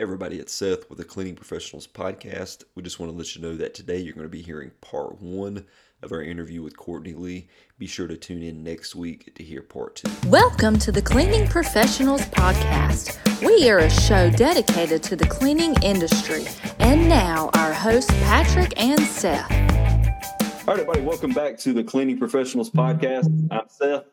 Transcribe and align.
everybody, 0.00 0.38
it's 0.38 0.52
Seth 0.52 0.88
with 0.88 0.98
the 0.98 1.04
Cleaning 1.04 1.34
Professionals 1.34 1.88
Podcast. 1.88 2.62
We 2.76 2.84
just 2.84 3.00
want 3.00 3.10
to 3.10 3.18
let 3.18 3.34
you 3.34 3.42
know 3.42 3.56
that 3.56 3.74
today 3.74 3.98
you're 3.98 4.14
going 4.14 4.26
to 4.26 4.28
be 4.28 4.40
hearing 4.40 4.70
part 4.80 5.20
one 5.20 5.66
of 6.02 6.12
our 6.12 6.22
interview 6.22 6.62
with 6.62 6.76
Courtney 6.76 7.14
Lee. 7.14 7.48
Be 7.78 7.88
sure 7.88 8.06
to 8.06 8.16
tune 8.16 8.44
in 8.44 8.62
next 8.62 8.94
week 8.94 9.34
to 9.34 9.42
hear 9.42 9.60
part 9.60 9.96
two. 9.96 10.08
Welcome 10.28 10.78
to 10.78 10.92
the 10.92 11.02
Cleaning 11.02 11.48
Professionals 11.48 12.20
Podcast. 12.26 13.18
We 13.44 13.68
are 13.70 13.78
a 13.78 13.90
show 13.90 14.30
dedicated 14.30 15.02
to 15.02 15.16
the 15.16 15.26
cleaning 15.26 15.74
industry. 15.82 16.44
And 16.78 17.08
now, 17.08 17.50
our 17.54 17.72
hosts, 17.72 18.12
Patrick 18.22 18.80
and 18.80 19.00
Seth. 19.00 19.50
All 19.50 20.74
right, 20.74 20.80
everybody, 20.80 21.00
welcome 21.00 21.32
back 21.32 21.58
to 21.58 21.72
the 21.72 21.82
Cleaning 21.82 22.18
Professionals 22.18 22.70
Podcast. 22.70 23.26
I'm 23.50 23.68
Seth. 23.68 24.04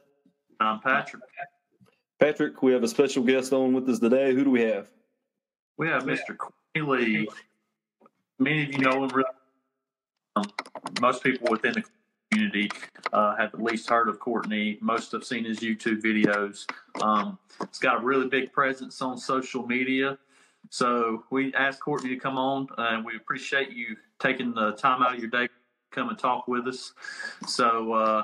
I'm 0.59 0.79
Patrick. 0.79 1.21
Patrick, 2.19 2.63
we 2.63 2.73
have 2.73 2.81
a 2.81 2.87
special 2.87 3.21
guest 3.21 3.53
on 3.53 3.73
with 3.73 3.87
us 3.87 3.99
today. 3.99 4.33
Who 4.33 4.43
do 4.43 4.49
we 4.49 4.61
have? 4.61 4.89
We 5.77 5.87
have 5.87 6.03
Mr. 6.03 6.37
Courtney 6.37 7.05
Lee. 7.05 7.27
Many 8.39 8.63
of 8.63 8.73
you 8.73 8.79
know 8.79 9.03
him. 9.03 9.09
Really. 9.09 9.29
Um, 10.37 10.45
most 11.01 11.23
people 11.23 11.47
within 11.49 11.73
the 11.73 11.83
community 12.31 12.69
uh, 13.13 13.35
have 13.35 13.53
at 13.53 13.61
least 13.61 13.89
heard 13.89 14.07
of 14.07 14.19
Courtney. 14.19 14.77
Most 14.81 15.11
have 15.11 15.23
seen 15.23 15.43
his 15.45 15.59
YouTube 15.59 16.01
videos. 16.01 16.65
Um, 17.01 17.37
he's 17.67 17.79
got 17.79 18.01
a 18.01 18.05
really 18.05 18.27
big 18.27 18.51
presence 18.51 19.01
on 19.01 19.17
social 19.17 19.65
media. 19.65 20.17
So 20.69 21.23
we 21.29 21.53
asked 21.53 21.81
Courtney 21.81 22.09
to 22.09 22.17
come 22.17 22.37
on, 22.37 22.67
and 22.77 23.05
we 23.05 23.15
appreciate 23.15 23.71
you 23.71 23.95
taking 24.19 24.53
the 24.53 24.71
time 24.73 25.01
out 25.01 25.13
of 25.13 25.19
your 25.19 25.29
day 25.29 25.47
to 25.47 25.53
come 25.91 26.09
and 26.09 26.17
talk 26.17 26.47
with 26.47 26.67
us. 26.67 26.93
So 27.47 27.93
uh, 27.93 28.23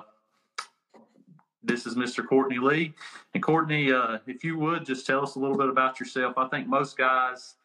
this 1.64 1.86
is 1.86 1.96
Mr. 1.96 2.26
Courtney 2.26 2.58
Lee. 2.58 2.94
And 3.34 3.44
Courtney, 3.44 3.92
uh, 3.92 4.20
if 4.28 4.44
you 4.44 4.58
would 4.58 4.86
just 4.86 5.06
tell 5.06 5.24
us 5.24 5.36
a 5.36 5.40
little 5.40 5.58
bit 5.58 5.70
about 5.70 6.00
yourself. 6.00 6.38
I 6.38 6.48
think 6.48 6.68
most 6.68 6.98
guys 6.98 7.56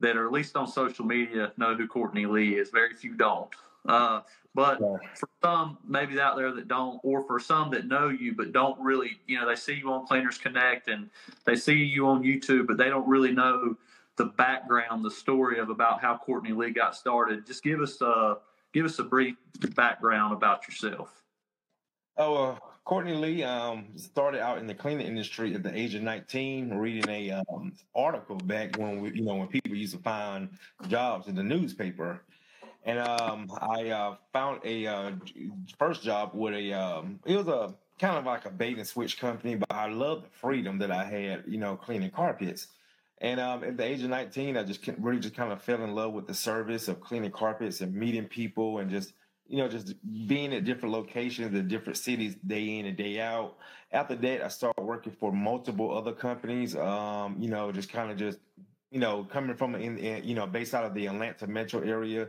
that 0.00 0.16
are 0.16 0.26
at 0.26 0.32
least 0.32 0.56
on 0.56 0.66
social 0.66 1.04
media 1.04 1.52
know 1.56 1.74
who 1.74 1.86
Courtney 1.86 2.26
Lee 2.26 2.56
is. 2.56 2.70
Very 2.70 2.94
few 2.94 3.14
don't. 3.14 3.48
Uh, 3.86 4.20
but 4.54 4.78
for 4.78 5.28
some, 5.42 5.78
maybe 5.86 6.20
out 6.20 6.36
there 6.36 6.52
that 6.52 6.68
don't, 6.68 7.00
or 7.04 7.22
for 7.24 7.38
some 7.38 7.70
that 7.70 7.86
know 7.86 8.08
you 8.08 8.34
but 8.34 8.52
don't 8.52 8.78
really, 8.80 9.20
you 9.26 9.38
know, 9.38 9.46
they 9.46 9.54
see 9.54 9.74
you 9.74 9.90
on 9.92 10.06
Cleaners 10.06 10.38
Connect 10.38 10.88
and 10.88 11.10
they 11.44 11.54
see 11.54 11.74
you 11.74 12.06
on 12.06 12.22
YouTube, 12.22 12.66
but 12.66 12.76
they 12.76 12.88
don't 12.88 13.08
really 13.08 13.32
know 13.32 13.76
the 14.16 14.26
background, 14.26 15.04
the 15.04 15.10
story 15.10 15.60
of 15.60 15.70
about 15.70 16.00
how 16.00 16.16
Courtney 16.16 16.52
Lee 16.52 16.70
got 16.70 16.96
started. 16.96 17.46
Just 17.46 17.62
give 17.62 17.80
us 17.80 18.00
a 18.00 18.38
give 18.72 18.84
us 18.84 18.98
a 18.98 19.04
brief 19.04 19.36
background 19.74 20.34
about 20.34 20.66
yourself. 20.66 21.22
Oh, 22.16 22.48
uh, 22.48 22.56
Courtney 22.88 23.12
Lee 23.12 23.42
um, 23.42 23.84
started 23.96 24.40
out 24.40 24.56
in 24.56 24.66
the 24.66 24.72
cleaning 24.72 25.06
industry 25.06 25.54
at 25.54 25.62
the 25.62 25.78
age 25.78 25.94
of 25.94 26.00
19, 26.00 26.70
reading 26.70 27.10
a 27.10 27.32
um, 27.32 27.70
article 27.94 28.36
back 28.36 28.78
when 28.78 29.02
we, 29.02 29.10
you 29.10 29.26
know 29.26 29.34
when 29.34 29.46
people 29.46 29.76
used 29.76 29.94
to 29.94 30.00
find 30.00 30.48
jobs 30.88 31.28
in 31.28 31.34
the 31.34 31.42
newspaper, 31.42 32.22
and 32.86 32.98
um, 32.98 33.50
I 33.60 33.90
uh, 33.90 34.16
found 34.32 34.62
a 34.64 34.86
uh, 34.86 35.12
first 35.78 36.02
job 36.02 36.30
with 36.32 36.54
a 36.54 36.72
um, 36.72 37.20
it 37.26 37.36
was 37.36 37.46
a 37.46 37.74
kind 37.98 38.16
of 38.16 38.24
like 38.24 38.46
a 38.46 38.50
bait 38.50 38.78
and 38.78 38.86
switch 38.86 39.20
company, 39.20 39.54
but 39.54 39.70
I 39.70 39.88
loved 39.88 40.24
the 40.24 40.30
freedom 40.30 40.78
that 40.78 40.90
I 40.90 41.04
had, 41.04 41.44
you 41.46 41.58
know, 41.58 41.76
cleaning 41.76 42.10
carpets. 42.10 42.68
And 43.18 43.38
um, 43.38 43.64
at 43.64 43.76
the 43.76 43.84
age 43.84 44.02
of 44.02 44.08
19, 44.08 44.56
I 44.56 44.62
just 44.62 44.88
really 44.98 45.20
just 45.20 45.34
kind 45.34 45.52
of 45.52 45.60
fell 45.60 45.84
in 45.84 45.94
love 45.94 46.14
with 46.14 46.26
the 46.26 46.32
service 46.32 46.88
of 46.88 47.02
cleaning 47.02 47.32
carpets 47.32 47.82
and 47.82 47.94
meeting 47.94 48.24
people 48.24 48.78
and 48.78 48.90
just 48.90 49.12
you 49.48 49.56
know, 49.56 49.68
just 49.68 49.94
being 50.26 50.52
at 50.52 50.64
different 50.64 50.94
locations 50.94 51.54
in 51.54 51.68
different 51.68 51.96
cities 51.96 52.36
day 52.46 52.78
in 52.78 52.86
and 52.86 52.96
day 52.96 53.18
out. 53.18 53.56
After 53.92 54.14
that, 54.14 54.44
I 54.44 54.48
started 54.48 54.82
working 54.82 55.12
for 55.12 55.32
multiple 55.32 55.96
other 55.96 56.12
companies. 56.12 56.76
Um, 56.76 57.36
you 57.40 57.48
know, 57.48 57.72
just 57.72 57.90
kind 57.90 58.10
of 58.10 58.18
just, 58.18 58.38
you 58.90 59.00
know, 59.00 59.24
coming 59.24 59.56
from 59.56 59.74
in, 59.74 59.96
in, 59.98 60.24
you 60.24 60.34
know, 60.34 60.46
based 60.46 60.74
out 60.74 60.84
of 60.84 60.92
the 60.92 61.06
Atlanta 61.06 61.46
metro 61.46 61.80
area, 61.80 62.28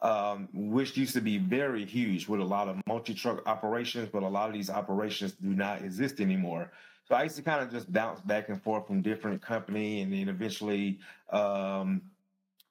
um, 0.00 0.48
which 0.54 0.96
used 0.96 1.12
to 1.14 1.20
be 1.20 1.36
very 1.36 1.84
huge 1.84 2.28
with 2.28 2.40
a 2.40 2.44
lot 2.44 2.68
of 2.68 2.80
multi-truck 2.86 3.46
operations, 3.46 4.08
but 4.10 4.22
a 4.22 4.28
lot 4.28 4.48
of 4.48 4.54
these 4.54 4.70
operations 4.70 5.32
do 5.32 5.54
not 5.54 5.82
exist 5.82 6.18
anymore. 6.20 6.72
So 7.06 7.14
I 7.14 7.24
used 7.24 7.36
to 7.36 7.42
kind 7.42 7.62
of 7.62 7.70
just 7.70 7.92
bounce 7.92 8.20
back 8.22 8.48
and 8.48 8.62
forth 8.62 8.86
from 8.86 9.02
different 9.02 9.42
company, 9.42 10.00
and 10.00 10.12
then 10.12 10.30
eventually. 10.30 10.98
Um, 11.30 12.00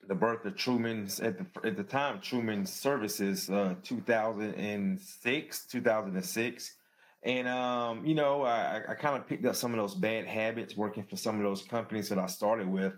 the 0.08 0.16
birth 0.16 0.46
of 0.46 0.56
Truman's 0.56 1.20
at 1.20 1.38
the 1.38 1.46
at 1.68 1.78
the 1.78 1.84
time 1.84 2.20
Truman 2.22 2.66
Services, 2.66 3.50
uh, 3.50 3.76
2006, 3.84 5.66
2006, 5.66 6.76
and 7.24 7.48
um, 7.48 8.06
you 8.06 8.16
know 8.16 8.44
I, 8.44 8.82
I 8.90 8.94
kind 8.96 9.16
of 9.16 9.28
picked 9.28 9.46
up 9.46 9.56
some 9.56 9.72
of 9.74 9.78
those 9.78 9.96
bad 9.96 10.26
habits 10.26 10.76
working 10.76 11.04
for 11.04 11.16
some 11.16 11.38
of 11.38 11.44
those 11.44 11.62
companies 11.64 12.10
that 12.10 12.20
I 12.20 12.28
started 12.28 12.68
with, 12.68 12.94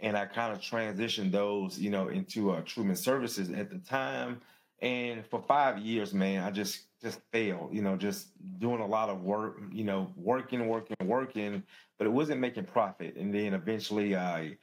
and 0.00 0.16
I 0.16 0.26
kind 0.26 0.52
of 0.52 0.60
transitioned 0.60 1.32
those 1.32 1.78
you 1.78 1.90
know 1.90 2.08
into 2.08 2.50
uh, 2.50 2.62
Truman 2.62 2.96
Services 2.96 3.50
at 3.50 3.70
the 3.70 3.78
time, 3.78 4.40
and 4.80 5.26
for 5.26 5.42
five 5.46 5.78
years, 5.78 6.14
man, 6.14 6.44
I 6.44 6.50
just 6.50 6.84
just 7.02 7.20
failed, 7.32 7.72
you 7.72 7.80
know, 7.80 7.96
just 7.96 8.28
doing 8.58 8.80
a 8.80 8.86
lot 8.86 9.08
of 9.08 9.22
work, 9.22 9.60
you 9.70 9.84
know, 9.84 10.12
working, 10.16 10.66
working, 10.66 10.96
working, 11.04 11.62
but 11.96 12.06
it 12.06 12.10
wasn't 12.10 12.40
making 12.40 12.64
profit, 12.64 13.14
and 13.16 13.32
then 13.32 13.54
eventually 13.54 14.16
I 14.16 14.56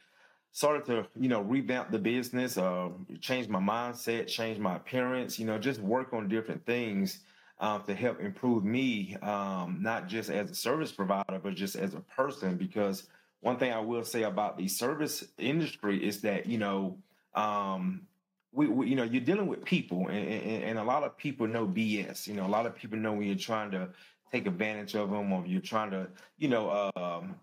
started 0.55 0.85
to 0.85 1.05
you 1.19 1.27
know 1.27 1.41
revamp 1.41 1.91
the 1.91 1.99
business 1.99 2.57
uh 2.57 2.87
change 3.19 3.49
my 3.49 3.59
mindset 3.59 4.25
change 4.25 4.57
my 4.57 4.77
appearance 4.77 5.37
you 5.37 5.45
know 5.45 5.57
just 5.59 5.81
work 5.81 6.13
on 6.13 6.29
different 6.29 6.65
things 6.65 7.19
um, 7.59 7.83
to 7.83 7.93
help 7.93 8.21
improve 8.21 8.63
me 8.63 9.17
um, 9.21 9.79
not 9.81 10.07
just 10.07 10.29
as 10.29 10.49
a 10.49 10.55
service 10.55 10.93
provider 10.93 11.39
but 11.41 11.55
just 11.55 11.75
as 11.75 11.93
a 11.93 11.99
person. 11.99 12.55
Because 12.55 13.07
one 13.41 13.57
thing 13.57 13.73
i 13.73 13.79
will 13.79 14.05
say 14.05 14.23
about 14.23 14.57
the 14.57 14.67
service 14.67 15.25
industry 15.37 16.05
is 16.05 16.21
that 16.21 16.45
you 16.45 16.57
know 16.57 16.97
um, 17.35 18.07
we, 18.53 18.67
we, 18.67 18.87
you 18.87 18.95
know 18.95 19.03
you're 19.03 19.21
dealing 19.21 19.47
with 19.47 19.63
people 19.65 20.07
and, 20.07 20.25
and, 20.25 20.63
and, 20.63 20.79
a 20.79 20.83
lot 20.83 21.03
of 21.03 21.17
people 21.17 21.45
know 21.45 21.67
bs 21.67 22.27
you 22.27 22.33
know 22.33 22.45
a 22.45 22.53
lot 22.57 22.65
of 22.65 22.73
people 22.73 22.97
know 22.97 23.11
when 23.11 23.27
you're 23.27 23.35
trying 23.35 23.71
to 23.71 23.89
take 24.31 24.47
advantage 24.47 24.95
of 24.95 25.11
them 25.11 25.33
or 25.33 25.45
you're 25.45 25.59
trying 25.61 25.91
to 25.91 26.07
you 26.37 26.47
know 26.47 26.91
um, 26.95 27.35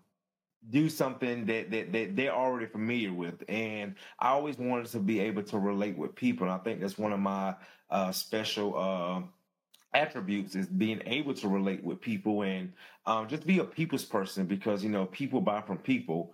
do 0.69 0.89
something 0.89 1.45
that, 1.45 1.71
that 1.71 1.91
that 1.91 2.15
they're 2.15 2.33
already 2.33 2.65
familiar 2.65 3.13
with. 3.13 3.43
And 3.49 3.95
i 4.19 4.29
always 4.29 4.57
wanted 4.57 4.87
to 4.87 4.99
be 4.99 5.19
able 5.19 5.43
to 5.43 5.59
relate 5.59 5.97
with 5.97 6.15
people. 6.15 6.47
And 6.47 6.53
i 6.53 6.57
think 6.59 6.79
that's 6.79 6.97
one 6.97 7.13
of 7.13 7.19
my 7.19 7.55
uh, 7.89 8.11
special 8.11 8.77
uh, 8.77 9.21
attributes 9.93 10.55
is 10.55 10.67
being 10.67 11.01
able 11.05 11.33
to 11.35 11.47
relate 11.47 11.83
with 11.83 12.01
people 12.01 12.41
and 12.43 12.73
um, 13.05 13.27
just 13.27 13.45
be 13.45 13.59
a 13.59 13.63
people's 13.63 14.05
person 14.05 14.45
because 14.45 14.83
you 14.83 14.89
know 14.89 15.05
people 15.07 15.41
buy 15.41 15.61
from 15.61 15.77
people. 15.77 16.33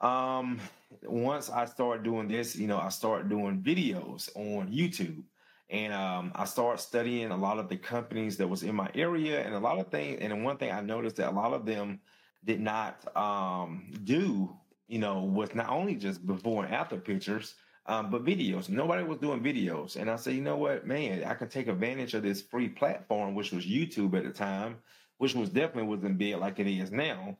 Um, 0.00 0.60
once 1.02 1.50
i 1.50 1.64
started 1.64 2.04
doing 2.04 2.28
this 2.28 2.54
you 2.56 2.66
know 2.66 2.78
i 2.78 2.88
started 2.88 3.28
doing 3.28 3.62
videos 3.62 4.28
on 4.36 4.68
youtube. 4.68 5.22
And 5.70 5.92
um, 5.92 6.32
i 6.34 6.44
started 6.44 6.80
studying 6.80 7.30
a 7.30 7.36
lot 7.36 7.58
of 7.58 7.68
the 7.68 7.76
companies 7.76 8.36
that 8.36 8.48
was 8.48 8.62
in 8.62 8.74
my 8.74 8.90
area 8.94 9.42
and 9.44 9.54
a 9.54 9.58
lot 9.58 9.78
of 9.78 9.88
things 9.88 10.18
and 10.20 10.44
one 10.44 10.56
thing 10.56 10.70
i 10.70 10.80
noticed 10.80 11.16
that 11.16 11.30
a 11.30 11.34
lot 11.34 11.52
of 11.52 11.64
them 11.66 12.00
did 12.44 12.60
not 12.60 13.16
um, 13.16 13.90
do, 14.04 14.54
you 14.88 14.98
know, 14.98 15.20
was 15.20 15.54
not 15.54 15.70
only 15.70 15.94
just 15.94 16.26
before 16.26 16.64
and 16.64 16.74
after 16.74 16.96
pictures, 16.96 17.54
um, 17.86 18.10
but 18.10 18.24
videos. 18.24 18.68
Nobody 18.68 19.02
was 19.02 19.18
doing 19.18 19.42
videos. 19.42 19.96
And 19.96 20.10
I 20.10 20.16
said, 20.16 20.34
you 20.34 20.40
know 20.40 20.56
what, 20.56 20.86
man, 20.86 21.24
I 21.24 21.34
can 21.34 21.48
take 21.48 21.68
advantage 21.68 22.14
of 22.14 22.22
this 22.22 22.42
free 22.42 22.68
platform, 22.68 23.34
which 23.34 23.52
was 23.52 23.66
YouTube 23.66 24.16
at 24.16 24.24
the 24.24 24.30
time, 24.30 24.76
which 25.18 25.34
was 25.34 25.50
definitely 25.50 25.84
wasn't 25.94 26.18
big 26.18 26.36
like 26.36 26.58
it 26.58 26.66
is 26.66 26.90
now. 26.90 27.36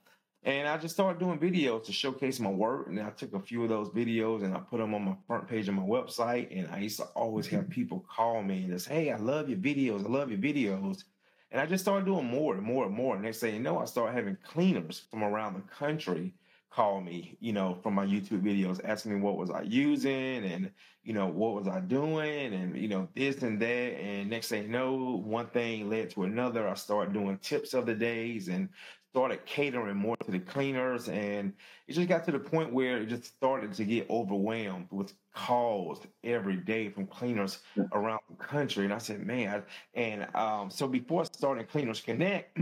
And 0.47 0.69
I 0.69 0.77
just 0.77 0.95
started 0.95 1.19
doing 1.19 1.39
videos 1.39 1.85
to 1.85 1.93
showcase 1.93 2.39
my 2.39 2.51
work. 2.51 2.89
And 2.89 3.01
I 3.01 3.11
took 3.11 3.33
a 3.33 3.41
few 3.41 3.63
of 3.63 3.71
those 3.71 3.89
videos 3.89 4.43
and 4.43 4.55
I 4.55 4.61
put 4.61 4.79
them 4.79 4.95
on 4.95 5.03
my 5.03 5.17
front 5.27 5.49
page 5.49 5.69
of 5.69 5.75
my 5.75 5.83
website. 5.83 6.49
And 6.55 6.69
I 6.71 6.81
used 6.81 6.99
to 6.99 7.05
always 7.15 7.47
have 7.47 7.71
people 7.71 8.05
call 8.15 8.43
me 8.43 8.65
and 8.65 8.73
just, 8.73 8.87
hey, 8.87 9.11
I 9.11 9.17
love 9.17 9.49
your 9.49 9.59
videos. 9.59 10.05
I 10.05 10.09
love 10.09 10.31
your 10.31 10.39
videos. 10.39 11.05
And 11.51 11.61
I 11.61 11.67
just 11.67 11.85
started 11.85 12.07
doing 12.07 12.27
more 12.27 12.55
and 12.55 12.63
more 12.63 12.87
and 12.87 12.95
more. 12.95 13.15
And 13.15 13.25
next 13.25 13.41
thing 13.41 13.55
you 13.55 13.61
know, 13.61 13.79
I 13.79 13.85
started 13.85 14.15
having 14.15 14.37
cleaners 14.45 15.05
from 15.11 15.23
around 15.23 15.55
the 15.55 15.61
country 15.75 16.35
call 16.75 17.01
me, 17.01 17.37
you 17.39 17.53
know, 17.53 17.79
from 17.83 17.95
my 17.95 18.05
YouTube 18.05 18.43
videos, 18.43 18.81
asking 18.85 19.15
me 19.15 19.21
what 19.21 19.37
was 19.37 19.49
I 19.49 19.63
using 19.63 20.45
and, 20.45 20.73
you 21.05 21.13
know, 21.13 21.29
what 21.29 21.55
was 21.55 21.69
I 21.69 21.79
doing 21.79 22.53
and, 22.53 22.77
you 22.77 22.89
know, 22.89 23.09
this 23.15 23.43
and 23.43 23.61
that. 23.63 23.67
And 23.67 24.29
next 24.29 24.49
thing 24.49 24.65
you 24.65 24.69
know, 24.71 25.23
one 25.25 25.47
thing 25.47 25.89
led 25.89 26.11
to 26.11 26.25
another. 26.25 26.69
I 26.69 26.75
started 26.75 27.15
doing 27.15 27.39
tips 27.39 27.75
of 27.75 27.87
the 27.87 27.95
days 27.95 28.49
and 28.49 28.69
started 29.15 29.47
catering 29.47 29.97
more 29.97 30.17
to 30.17 30.31
the 30.33 30.41
cleaners. 30.41 31.09
And 31.09 31.53
it 31.87 31.93
just 31.93 32.09
got 32.09 32.25
to 32.25 32.33
the 32.33 32.39
point 32.41 32.73
where 32.73 32.99
it 32.99 33.07
just 33.07 33.27
started 33.27 33.73
to 33.75 33.85
get 33.85 34.11
overwhelmed 34.11 34.89
with 34.91 35.13
calls 35.33 36.01
every 36.25 36.57
day 36.57 36.89
from 36.89 37.07
cleaners 37.07 37.61
around 37.93 38.19
the 38.29 38.45
country. 38.45 38.85
And 38.85 38.93
I 38.93 38.99
said, 38.99 39.25
man, 39.25 39.63
and 39.95 40.27
um, 40.35 40.69
so 40.69 40.89
before 40.89 41.25
starting 41.27 41.65
Cleaners 41.65 42.01
Connect, 42.01 42.59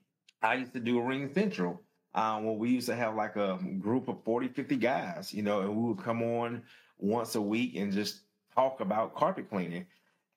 I 0.42 0.54
used 0.54 0.74
to 0.74 0.80
do 0.80 1.00
a 1.00 1.02
RingCentral. 1.02 1.78
Um, 2.14 2.44
when 2.44 2.58
we 2.58 2.70
used 2.70 2.86
to 2.86 2.94
have 2.94 3.16
like 3.16 3.34
a 3.34 3.58
group 3.80 4.06
of 4.06 4.22
40, 4.24 4.48
50 4.48 4.76
guys, 4.76 5.34
you 5.34 5.42
know, 5.42 5.60
and 5.62 5.76
we 5.76 5.88
would 5.88 6.02
come 6.02 6.22
on 6.22 6.62
once 6.98 7.34
a 7.34 7.42
week 7.42 7.74
and 7.74 7.92
just 7.92 8.20
talk 8.54 8.78
about 8.78 9.16
carpet 9.16 9.50
cleaning. 9.50 9.86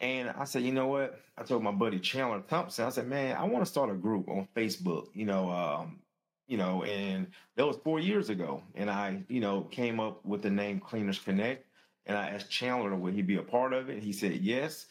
And 0.02 0.30
I 0.30 0.46
said, 0.46 0.64
you 0.64 0.72
know 0.72 0.88
what? 0.88 1.20
I 1.38 1.44
told 1.44 1.64
my 1.64 1.72
buddy 1.72 2.00
Chandler 2.00 2.42
Thompson, 2.42 2.86
I 2.86 2.90
said, 2.90 3.08
man, 3.08 3.36
I 3.36 3.44
want 3.44 3.66
to 3.66 3.70
start 3.70 3.90
a 3.90 3.96
group 3.96 4.30
on 4.30 4.48
Facebook, 4.56 5.08
you 5.14 5.26
know, 5.26 5.50
um, 5.52 6.00
you 6.48 6.58
know, 6.58 6.84
and 6.84 7.28
that 7.56 7.68
was 7.68 7.78
four 7.84 8.00
years 8.00 8.30
ago. 8.30 8.64
And 8.76 8.90
I, 8.90 9.24
you 9.28 9.40
know, 9.40 9.62
came 9.64 10.00
up 10.00 10.26
with 10.26 10.42
the 10.42 10.50
name 10.50 10.80
Cleaners 10.80 11.20
Connect. 11.20 11.66
And 12.06 12.18
I 12.18 12.30
asked 12.30 12.50
Chandler, 12.50 12.96
would 12.96 13.14
he 13.14 13.22
be 13.22 13.36
a 13.36 13.44
part 13.44 13.74
of 13.74 13.90
it? 13.90 14.02
He 14.02 14.14
said 14.14 14.34
yes. 14.34 14.88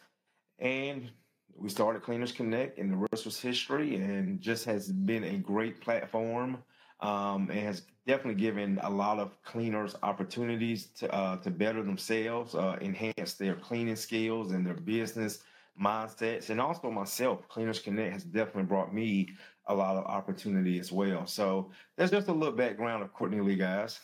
And 0.59 1.11
we 1.57 1.69
started 1.69 2.03
Cleaners 2.03 2.33
Connect, 2.33 2.79
and 2.79 2.93
the 2.93 3.07
rest 3.11 3.25
was 3.25 3.41
history, 3.41 3.97
and 3.97 4.41
just 4.41 4.65
has 4.67 4.93
been 4.93 5.25
a 5.25 5.37
great 5.39 5.81
platform. 5.81 6.63
Um, 7.01 7.49
and 7.51 7.61
has 7.61 7.83
definitely 8.09 8.41
given 8.41 8.81
a 8.83 8.91
lot 8.91 9.19
of 9.19 9.41
cleaners 9.45 9.95
opportunities 10.03 10.87
to 10.87 11.15
uh, 11.15 11.37
to 11.37 11.51
better 11.51 11.83
themselves, 11.83 12.55
uh, 12.55 12.77
enhance 12.81 13.35
their 13.35 13.55
cleaning 13.55 13.95
skills 13.95 14.53
and 14.53 14.67
their 14.67 14.75
business 14.75 15.41
mindsets, 15.81 16.49
and 16.51 16.61
also 16.61 16.91
myself. 16.91 17.47
Cleaners 17.49 17.79
Connect 17.79 18.13
has 18.15 18.25
definitely 18.25 18.65
brought 18.65 18.93
me 18.93 19.29
a 19.67 19.75
lot 19.75 19.97
of 19.97 20.07
opportunity 20.07 20.81
as 20.81 20.91
well. 20.91 21.27
So 21.27 21.71
that's 21.97 22.11
just 22.11 22.29
a 22.29 22.33
little 22.33 22.57
background 22.57 23.03
of 23.03 23.13
Courtney 23.13 23.41
Lee, 23.41 23.57
guys. 23.57 24.01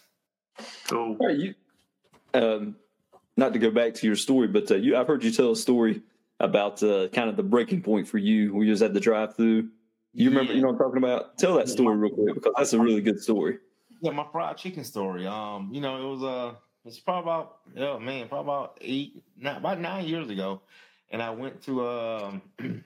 Cool. 0.86 1.16
All 1.18 1.26
right, 1.26 1.36
you, 1.36 1.54
um, 2.34 2.76
not 3.38 3.54
to 3.54 3.58
go 3.58 3.70
back 3.70 3.94
to 3.94 4.06
your 4.06 4.16
story, 4.16 4.46
but 4.46 4.70
uh, 4.70 4.76
you, 4.76 4.96
I've 4.96 5.06
heard 5.06 5.24
you 5.24 5.32
tell 5.32 5.50
a 5.52 5.56
story 5.56 6.02
about 6.40 6.82
uh, 6.82 7.08
kind 7.08 7.30
of 7.30 7.36
the 7.36 7.42
breaking 7.42 7.82
point 7.82 8.06
for 8.06 8.18
you. 8.18 8.54
We 8.54 8.66
just 8.66 8.82
had 8.82 8.92
the 8.92 9.00
drive 9.00 9.34
through. 9.34 9.70
You 10.12 10.28
remember, 10.28 10.52
Yeah. 10.52 10.56
you 10.56 10.62
know 10.62 10.68
what 10.68 10.74
I'm 10.74 10.78
talking 10.78 10.98
about? 10.98 11.38
Tell 11.38 11.54
that 11.56 11.70
story 11.70 11.96
real 11.96 12.12
quick 12.12 12.34
because 12.34 12.52
that's 12.56 12.72
a 12.74 12.78
really 12.78 13.00
good 13.00 13.18
story. 13.20 13.58
Yeah, 14.04 14.12
my 14.12 14.26
fried 14.32 14.58
chicken 14.58 14.84
story. 14.84 15.26
Um, 15.26 15.70
you 15.74 15.82
know, 15.82 15.96
it 15.98 16.10
was 16.10 16.24
uh 16.24 16.56
it's 16.86 17.00
probably 17.00 17.24
about 17.32 17.58
oh 17.78 18.00
man, 18.00 18.28
probably 18.28 18.52
about 18.54 18.78
eight, 18.82 19.24
not 19.38 19.58
about 19.58 19.80
nine 19.80 20.06
years 20.06 20.30
ago. 20.30 20.62
And 21.10 21.22
I 21.22 21.30
went 21.32 21.62
to 21.64 21.88
um 21.88 22.42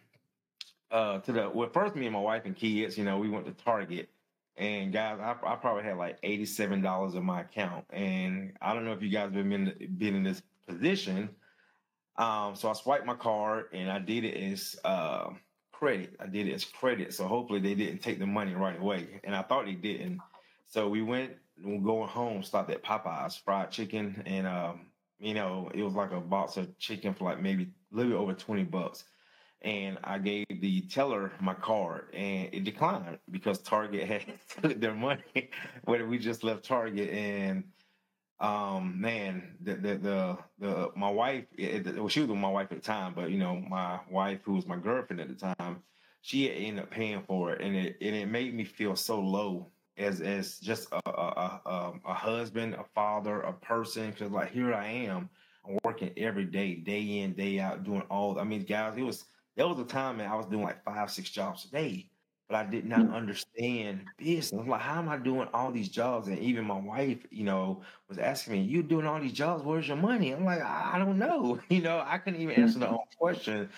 uh 0.93 1.21
to 1.21 1.33
the 1.33 1.51
well 1.51 1.71
first 1.71 1.97
me 1.97 2.07
and 2.07 2.15
my 2.15 2.21
wife 2.21 2.45
and 2.47 2.57
kids, 2.57 2.99
you 2.99 3.05
know, 3.05 3.19
we 3.19 3.31
went 3.31 3.47
to 3.47 3.53
Target. 3.65 4.11
And 4.59 4.93
guys, 4.93 5.21
I, 5.21 5.37
I 5.47 5.57
probably 5.57 5.85
had 5.85 5.99
like 5.99 6.19
eighty-seven 6.25 6.83
dollars 6.83 7.15
in 7.17 7.25
my 7.25 7.43
account. 7.43 7.87
And 7.91 8.55
I 8.63 8.75
don't 8.75 8.87
know 8.87 8.93
if 8.95 9.03
you 9.03 9.11
guys 9.11 9.35
have 9.35 9.49
been 9.51 9.75
been 9.99 10.17
in 10.17 10.25
this 10.25 10.43
position. 10.69 11.31
Um, 12.19 12.57
so 12.57 12.71
I 12.71 12.75
swiped 12.75 13.07
my 13.07 13.15
card 13.17 13.67
and 13.75 13.91
I 13.91 14.01
did 14.01 14.25
it 14.25 14.37
as 14.53 14.77
uh 14.85 15.31
credit. 15.73 16.17
I 16.21 16.27
did 16.29 16.49
it 16.49 16.55
as 16.55 16.65
credit. 16.65 17.15
So 17.15 17.29
hopefully 17.29 17.61
they 17.61 17.75
didn't 17.77 18.01
take 18.03 18.21
the 18.21 18.27
money 18.27 18.55
right 18.55 18.81
away. 18.81 19.21
And 19.25 19.37
I 19.37 19.43
thought 19.43 19.67
they 19.67 19.75
didn't. 19.75 20.23
So 20.69 20.89
we 20.89 21.03
went 21.03 21.33
going 21.65 22.09
home, 22.09 22.43
stopped 22.43 22.71
at 22.71 22.85
Popeyes, 22.85 23.43
fried 23.43 23.71
chicken, 23.71 24.23
and 24.27 24.47
um, 24.47 24.87
you 25.19 25.35
know, 25.35 25.71
it 25.75 25.83
was 25.83 25.95
like 25.95 26.13
a 26.13 26.21
box 26.21 26.57
of 26.59 26.79
chicken 26.79 27.15
for 27.15 27.25
like 27.25 27.41
maybe 27.41 27.71
a 27.93 27.97
little 27.97 28.13
bit 28.13 28.19
over 28.19 28.35
20 28.35 28.65
bucks. 28.65 29.05
And 29.63 29.99
I 30.05 30.19
gave 30.19 30.47
the 30.61 30.83
teller 30.83 31.33
my 31.41 31.55
card 31.55 32.15
and 32.15 32.49
it 32.53 32.63
declined 32.63 33.19
because 33.31 33.59
Target 33.59 34.07
had 34.09 34.25
took 34.63 34.81
their 34.81 34.95
money 34.95 35.51
when 35.85 36.09
we 36.09 36.19
just 36.19 36.45
left 36.45 36.65
Target. 36.65 37.11
And 37.11 37.65
um 38.41 39.01
man, 39.01 39.57
the 39.61 39.75
the 39.75 39.95
the, 39.99 40.39
the 40.61 40.91
my 40.95 41.11
wife, 41.11 41.47
it, 41.57 41.97
well, 41.97 42.09
she 42.09 42.21
was 42.21 42.29
with 42.29 42.39
my 42.39 42.51
wife 42.51 42.69
at 42.71 42.77
the 42.79 42.85
time, 42.85 43.15
but 43.15 43.31
you 43.31 43.39
know, 43.39 43.57
my 43.57 43.99
wife 44.11 44.41
who 44.45 44.53
was 44.53 44.67
my 44.67 44.77
girlfriend 44.77 45.21
at 45.21 45.29
the 45.29 45.55
time, 45.57 45.83
she 46.23 46.53
ended 46.53 46.85
up 46.85 46.91
paying 46.91 47.23
for 47.27 47.53
it, 47.53 47.63
and 47.63 47.75
it 47.75 47.97
and 48.01 48.15
it 48.15 48.27
made 48.27 48.55
me 48.55 48.65
feel 48.65 48.95
so 48.95 49.19
low 49.21 49.73
as 49.99 50.21
as 50.21 50.59
just 50.59 50.89
a 50.93 51.01
a, 51.07 51.11
a, 51.11 51.61
a- 51.67 52.11
a 52.11 52.15
husband, 52.15 52.75
a 52.75 52.85
father, 52.95 53.41
a 53.41 53.53
person. 53.53 54.11
Because 54.11 54.31
like 54.31 54.51
here 54.51 54.73
I 54.75 54.87
am, 54.87 55.29
I'm 55.67 55.79
working 55.85 56.13
every 56.17 56.45
day, 56.45 56.75
day 56.77 57.21
in, 57.21 57.35
day 57.35 57.59
out, 57.59 57.85
doing 57.85 58.03
all. 58.11 58.39
I 58.39 58.45
mean, 58.45 58.63
guys, 58.63 58.97
it 58.97 59.03
was 59.03 59.25
there 59.57 59.69
was 59.69 59.79
a 59.79 59.85
time 59.85 60.19
man 60.19 60.31
I 60.31 60.37
was 60.37 60.47
doing 60.47 60.65
like 60.65 60.85
five, 60.85 61.11
six 61.11 61.31
jobs 61.31 61.67
a 61.67 61.71
day, 61.71 62.09
but 62.49 62.57
I 62.57 62.65
did 62.65 62.87
not 62.87 63.01
mm. 63.01 63.13
understand 63.13 64.05
business. 64.17 64.53
I'm 64.53 64.69
like, 64.69 64.81
how 64.81 64.99
am 64.99 65.09
I 65.09 65.19
doing 65.19 65.49
all 65.53 65.71
these 65.73 65.89
jobs? 65.89 66.29
And 66.29 66.39
even 66.39 66.65
my 66.65 66.79
wife, 66.79 67.19
you 67.31 67.45
know, 67.45 67.83
was 68.09 68.19
asking 68.19 68.55
me, 68.55 68.63
"You 68.63 68.83
doing 68.83 69.07
all 69.07 69.21
these 69.21 69.33
jobs? 69.33 69.65
Where's 69.65 69.89
your 69.89 69.97
money?" 69.97 70.31
I'm 70.31 70.45
like, 70.45 70.63
I 70.63 70.93
I 70.95 70.99
don't 70.99 71.19
know. 71.19 71.59
You 71.69 71.83
know, 71.83 72.03
I 72.05 72.19
couldn't 72.19 72.41
even 72.41 72.55
answer 72.55 72.79
the 72.79 72.87
mm-hmm. 72.87 72.95
own 72.95 73.01
question. 73.19 73.69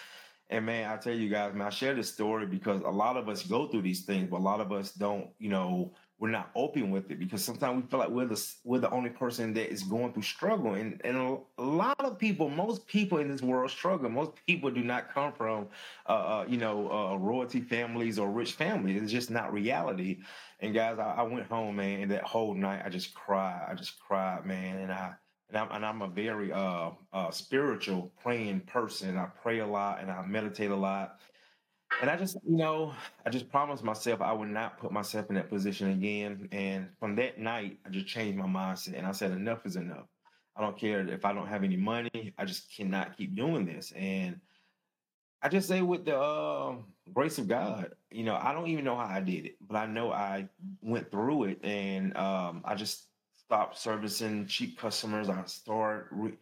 And 0.51 0.67
man, 0.67 0.91
I 0.91 0.97
tell 0.97 1.15
you 1.15 1.29
guys, 1.29 1.55
man, 1.55 1.67
I 1.67 1.71
share 1.71 1.95
this 1.95 2.13
story 2.13 2.45
because 2.45 2.83
a 2.83 2.91
lot 2.91 3.17
of 3.17 3.29
us 3.29 3.45
go 3.45 3.69
through 3.69 3.83
these 3.83 4.03
things, 4.03 4.29
but 4.31 4.39
a 4.39 4.43
lot 4.43 4.61
of 4.61 4.73
us 4.73 4.93
don't, 4.93 5.29
you 5.39 5.49
know, 5.49 5.93
we're 6.21 6.29
not 6.29 6.51
open 6.55 6.91
with 6.91 7.11
it 7.11 7.19
because 7.19 7.43
sometimes 7.43 7.83
we 7.83 7.89
feel 7.89 7.99
like 7.99 8.11
we're 8.11 8.27
the 8.27 8.53
we're 8.63 8.79
the 8.79 8.91
only 8.91 9.09
person 9.09 9.55
that 9.55 9.73
is 9.73 9.83
going 9.83 10.13
through 10.13 10.23
struggle. 10.23 10.75
And 10.75 11.01
and 11.03 11.17
a, 11.17 11.63
lot 11.63 11.99
of 12.01 12.19
people, 12.19 12.51
most 12.51 12.87
people 12.87 13.19
in 13.19 13.31
this 13.31 13.41
world 13.41 13.71
struggle. 13.71 14.11
Most 14.11 14.33
people 14.47 14.71
do 14.71 14.85
not 14.85 15.13
come 15.13 15.33
from, 15.33 15.69
uh, 16.07 16.13
uh 16.13 16.45
you 16.47 16.59
know, 16.59 16.93
uh, 16.93 17.17
royalty 17.17 17.63
families 17.63 18.19
or 18.19 18.31
rich 18.31 18.53
families. 18.53 19.03
It's 19.03 19.11
just 19.11 19.31
not 19.31 19.51
reality. 19.51 20.19
And 20.61 20.75
guys, 20.75 20.99
I, 20.99 21.15
I 21.17 21.23
went 21.23 21.47
home, 21.47 21.77
man, 21.77 22.03
and 22.03 22.11
that 22.11 22.25
whole 22.25 22.55
night 22.55 22.83
I 22.85 22.91
just 22.91 23.15
cried. 23.15 23.67
I 23.67 23.75
just 23.75 23.99
cried, 23.99 24.45
man, 24.45 24.79
and 24.79 24.93
I. 24.93 25.15
And 25.49 25.59
I'm, 25.59 25.69
and 25.73 25.85
I'm 25.85 26.03
a 26.03 26.07
very 26.07 26.53
uh, 26.53 26.91
uh, 27.13 27.33
spiritual, 27.33 28.13
praying 28.23 28.61
person. 28.61 29.17
I 29.17 29.27
pray 29.43 29.59
a 29.59 29.67
lot 29.67 30.01
and 30.01 30.09
I 30.09 30.25
meditate 30.25 30.71
a 30.71 30.77
lot. 30.77 31.19
And 31.99 32.09
I 32.09 32.17
just, 32.17 32.37
you 32.47 32.57
know, 32.57 32.95
I 33.27 33.31
just 33.31 33.51
promised 33.51 33.85
myself 33.85 34.21
I 34.21 34.33
would 34.33 34.49
not 34.49 34.79
put 34.79 34.93
myself 34.93 35.29
in 35.29 35.35
that 35.35 35.51
position 35.51 35.91
again. 35.91 36.49
And 36.53 36.89
from 36.99 37.17
that 37.17 37.39
night, 37.39 37.79
I 37.87 37.91
just 37.91 38.07
changed 38.07 38.39
my 38.39 38.47
mindset 38.47 38.97
and 38.97 39.07
I 39.07 39.13
said, 39.13 39.33
enough 39.33 39.67
is 39.67 39.77
enough. 39.77 40.07
I 40.57 40.63
don't 40.63 40.79
care 40.79 41.07
if 41.07 41.25
I 41.25 41.33
don't 41.33 41.47
have 41.47 41.65
any 41.65 41.77
money. 41.77 42.33
I 42.39 42.45
just 42.45 42.75
cannot 42.75 43.17
keep 43.17 43.35
doing 43.35 43.67
this. 43.67 43.93
And 43.93 44.41
I 45.43 45.49
just 45.49 45.69
say 45.69 45.83
with 45.83 46.05
the 46.05 46.19
uh, 46.19 46.77
grace 47.15 47.39
of 47.39 47.49
God, 47.49 47.93
you 48.11 48.25
know, 48.25 48.37
I 48.37 48.53
don't 48.53 48.69
even 48.69 48.85
know 48.85 48.97
how 48.97 49.07
I 49.07 49.21
did 49.21 49.47
it, 49.47 49.57
but 49.67 49.77
I 49.77 49.87
know 49.87 50.13
I 50.13 50.49
went 50.83 51.11
through 51.11 51.45
it 51.45 51.65
and 51.65 52.17
um, 52.17 52.63
I 52.65 52.75
just 52.75 53.05
stopped 53.37 53.79
servicing 53.79 54.47
cheap 54.47 54.79
customers. 54.79 55.29
I 55.29 55.43
started, 55.47 56.07
re- 56.11 56.39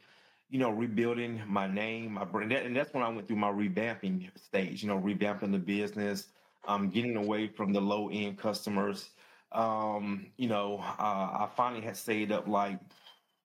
you 0.50 0.58
know, 0.58 0.70
rebuilding 0.70 1.42
my 1.46 1.66
name, 1.66 2.12
my 2.12 2.24
brand. 2.24 2.52
And 2.52 2.74
that's 2.76 2.92
when 2.94 3.02
I 3.02 3.08
went 3.08 3.28
through 3.28 3.36
my 3.36 3.50
revamping 3.50 4.30
stage, 4.36 4.82
you 4.82 4.88
know, 4.88 4.98
revamping 4.98 5.52
the 5.52 5.58
business, 5.58 6.28
um, 6.66 6.88
getting 6.88 7.16
away 7.16 7.48
from 7.48 7.72
the 7.72 7.80
low 7.80 8.08
end 8.10 8.38
customers. 8.38 9.10
Um, 9.52 10.26
you 10.36 10.48
know, 10.48 10.78
uh, 10.98 11.02
I 11.02 11.48
finally 11.56 11.82
had 11.82 11.96
saved 11.96 12.32
up 12.32 12.48
like 12.48 12.78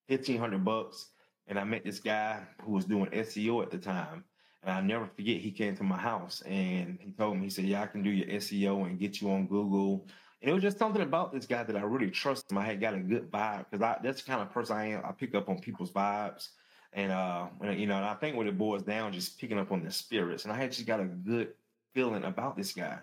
1500 0.07 0.63
bucks 0.63 1.07
and 1.47 1.59
I 1.59 1.63
met 1.63 1.83
this 1.83 1.99
guy 1.99 2.41
who 2.61 2.71
was 2.71 2.85
doing 2.85 3.07
SEO 3.07 3.63
at 3.63 3.71
the 3.71 3.77
time. 3.77 4.23
And 4.63 4.71
I 4.71 4.79
never 4.79 5.07
forget, 5.07 5.41
he 5.41 5.51
came 5.51 5.75
to 5.75 5.83
my 5.83 5.97
house 5.97 6.41
and 6.45 6.97
he 7.01 7.11
told 7.11 7.35
me, 7.35 7.43
he 7.43 7.49
said, 7.49 7.65
Yeah, 7.65 7.81
I 7.81 7.87
can 7.87 8.01
do 8.01 8.09
your 8.09 8.27
SEO 8.27 8.85
and 8.85 8.97
get 8.97 9.21
you 9.21 9.29
on 9.29 9.45
Google. 9.47 10.07
And 10.41 10.49
it 10.49 10.53
was 10.53 10.63
just 10.63 10.77
something 10.77 11.01
about 11.01 11.33
this 11.33 11.45
guy 11.45 11.63
that 11.63 11.75
I 11.75 11.81
really 11.81 12.11
trust 12.11 12.49
him. 12.51 12.57
I 12.57 12.65
had 12.65 12.79
got 12.79 12.93
a 12.93 12.99
good 12.99 13.29
vibe 13.29 13.65
because 13.69 13.97
that's 14.03 14.21
the 14.21 14.31
kind 14.31 14.41
of 14.41 14.51
person 14.51 14.77
I 14.77 14.87
am. 14.91 15.01
I 15.05 15.11
pick 15.11 15.35
up 15.35 15.49
on 15.49 15.59
people's 15.59 15.91
vibes. 15.91 16.49
And 16.95 17.11
uh 17.11 17.47
when, 17.57 17.77
you 17.79 17.87
know, 17.87 17.97
and 17.97 18.05
I 18.05 18.13
think 18.15 18.35
when 18.35 18.47
it 18.47 18.57
boils 18.57 18.83
down, 18.83 19.13
just 19.13 19.39
picking 19.39 19.57
up 19.57 19.71
on 19.71 19.81
their 19.81 19.91
spirits. 19.91 20.43
And 20.43 20.53
I 20.53 20.57
had 20.57 20.71
just 20.71 20.85
got 20.85 20.99
a 20.99 21.05
good 21.05 21.53
feeling 21.93 22.23
about 22.23 22.55
this 22.55 22.73
guy. 22.73 22.99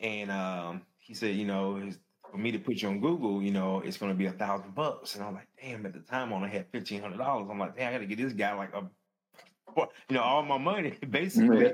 And 0.00 0.30
um 0.30 0.82
he 0.98 1.14
said, 1.14 1.36
you 1.36 1.44
know, 1.44 1.76
his, 1.76 1.98
for 2.30 2.38
me 2.38 2.50
to 2.52 2.58
put 2.58 2.80
you 2.80 2.88
on 2.88 3.00
Google, 3.00 3.42
you 3.42 3.50
know, 3.50 3.80
it's 3.80 3.96
gonna 3.96 4.14
be 4.14 4.26
a 4.26 4.32
thousand 4.32 4.74
bucks. 4.74 5.14
And 5.14 5.24
I'm 5.24 5.34
like, 5.34 5.48
damn, 5.60 5.84
at 5.86 5.92
the 5.92 6.00
time 6.00 6.32
I 6.32 6.36
only 6.36 6.50
had 6.50 6.66
fifteen 6.70 7.00
hundred 7.00 7.18
dollars. 7.18 7.48
I'm 7.50 7.58
like, 7.58 7.76
damn, 7.76 7.90
I 7.90 7.92
gotta 7.92 8.06
get 8.06 8.18
this 8.18 8.32
guy 8.32 8.54
like 8.54 8.74
a 8.74 8.88
you 9.76 10.16
know, 10.16 10.22
all 10.22 10.42
my 10.42 10.58
money 10.58 10.94
basically. 11.10 11.72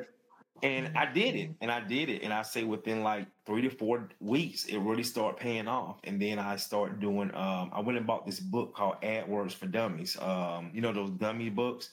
And 0.62 0.97
I 0.97 1.07
did 1.11 1.37
it, 1.37 1.50
and 1.61 1.71
I 1.71 1.81
did 1.81 2.11
it, 2.11 2.23
and 2.23 2.33
I 2.33 2.43
say 2.43 2.64
within 2.64 3.02
like 3.02 3.26
three 3.47 3.62
to 3.62 3.71
four 3.71 4.09
weeks, 4.21 4.67
it 4.67 4.79
really 4.79 5.02
started 5.02 5.38
paying 5.38 5.69
off. 5.69 6.00
And 6.05 6.21
then 6.21 6.38
I 6.38 6.57
started 6.57 7.00
doing. 7.00 7.35
Um, 7.35 7.71
I 7.73 7.81
went 7.81 7.97
and 7.97 8.07
bought 8.07 8.26
this 8.26 8.40
book 8.40 8.75
called 8.75 9.00
AdWords 9.02 9.52
for 9.52 9.67
Dummies. 9.67 10.17
Um, 10.21 10.71
you 10.75 10.81
know 10.81 10.93
those 10.93 11.11
dummy 11.11 11.49
books, 11.49 11.90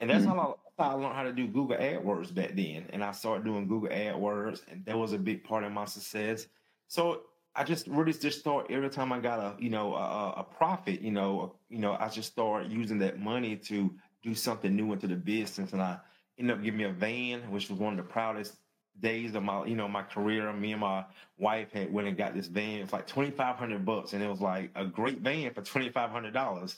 and 0.00 0.10
that's 0.10 0.24
how, 0.24 0.38
I, 0.78 0.82
how 0.82 0.90
I 0.90 0.94
learned 0.94 1.14
how 1.14 1.22
to 1.22 1.32
do 1.32 1.46
Google 1.46 1.76
AdWords 1.76 2.34
back 2.34 2.54
then. 2.54 2.86
And 2.90 3.02
I 3.02 3.12
started 3.12 3.44
doing 3.44 3.66
Google 3.66 3.90
AdWords, 3.90 4.62
and 4.70 4.84
that 4.84 4.98
was 4.98 5.12
a 5.12 5.18
big 5.18 5.42
part 5.44 5.64
of 5.64 5.72
my 5.72 5.86
success. 5.86 6.46
So 6.88 7.22
I 7.54 7.64
just 7.64 7.86
really 7.88 8.12
just 8.12 8.40
start 8.40 8.66
every 8.70 8.90
time 8.90 9.12
I 9.12 9.18
got 9.18 9.38
a 9.38 9.54
you 9.58 9.70
know 9.70 9.94
a, 9.94 10.34
a 10.38 10.44
profit, 10.44 11.00
you 11.00 11.10
know, 11.10 11.54
you 11.68 11.78
know, 11.78 11.96
I 11.98 12.08
just 12.08 12.32
start 12.32 12.66
using 12.66 12.98
that 12.98 13.18
money 13.18 13.56
to 13.56 13.94
do 14.22 14.34
something 14.34 14.76
new 14.76 14.92
into 14.92 15.06
the 15.06 15.16
business, 15.16 15.72
and 15.72 15.80
I 15.80 15.98
ended 16.40 16.56
up 16.56 16.64
giving 16.64 16.78
me 16.78 16.84
a 16.84 16.92
van, 16.92 17.50
which 17.50 17.68
was 17.70 17.78
one 17.78 17.98
of 17.98 18.04
the 18.04 18.10
proudest 18.10 18.56
days 18.98 19.34
of 19.34 19.42
my 19.42 19.64
you 19.64 19.76
know 19.76 19.88
my 19.88 20.02
career. 20.02 20.52
Me 20.52 20.72
and 20.72 20.80
my 20.80 21.04
wife 21.38 21.72
had 21.72 21.92
went 21.92 22.08
and 22.08 22.16
got 22.16 22.34
this 22.34 22.46
van. 22.46 22.80
It's 22.80 22.92
like 22.92 23.06
twenty 23.06 23.30
five 23.30 23.56
hundred 23.56 23.84
bucks, 23.84 24.12
and 24.12 24.22
it 24.22 24.28
was 24.28 24.40
like 24.40 24.70
a 24.74 24.84
great 24.84 25.20
van 25.20 25.52
for 25.54 25.62
twenty 25.62 25.90
five 25.90 26.10
hundred 26.10 26.34
dollars. 26.34 26.76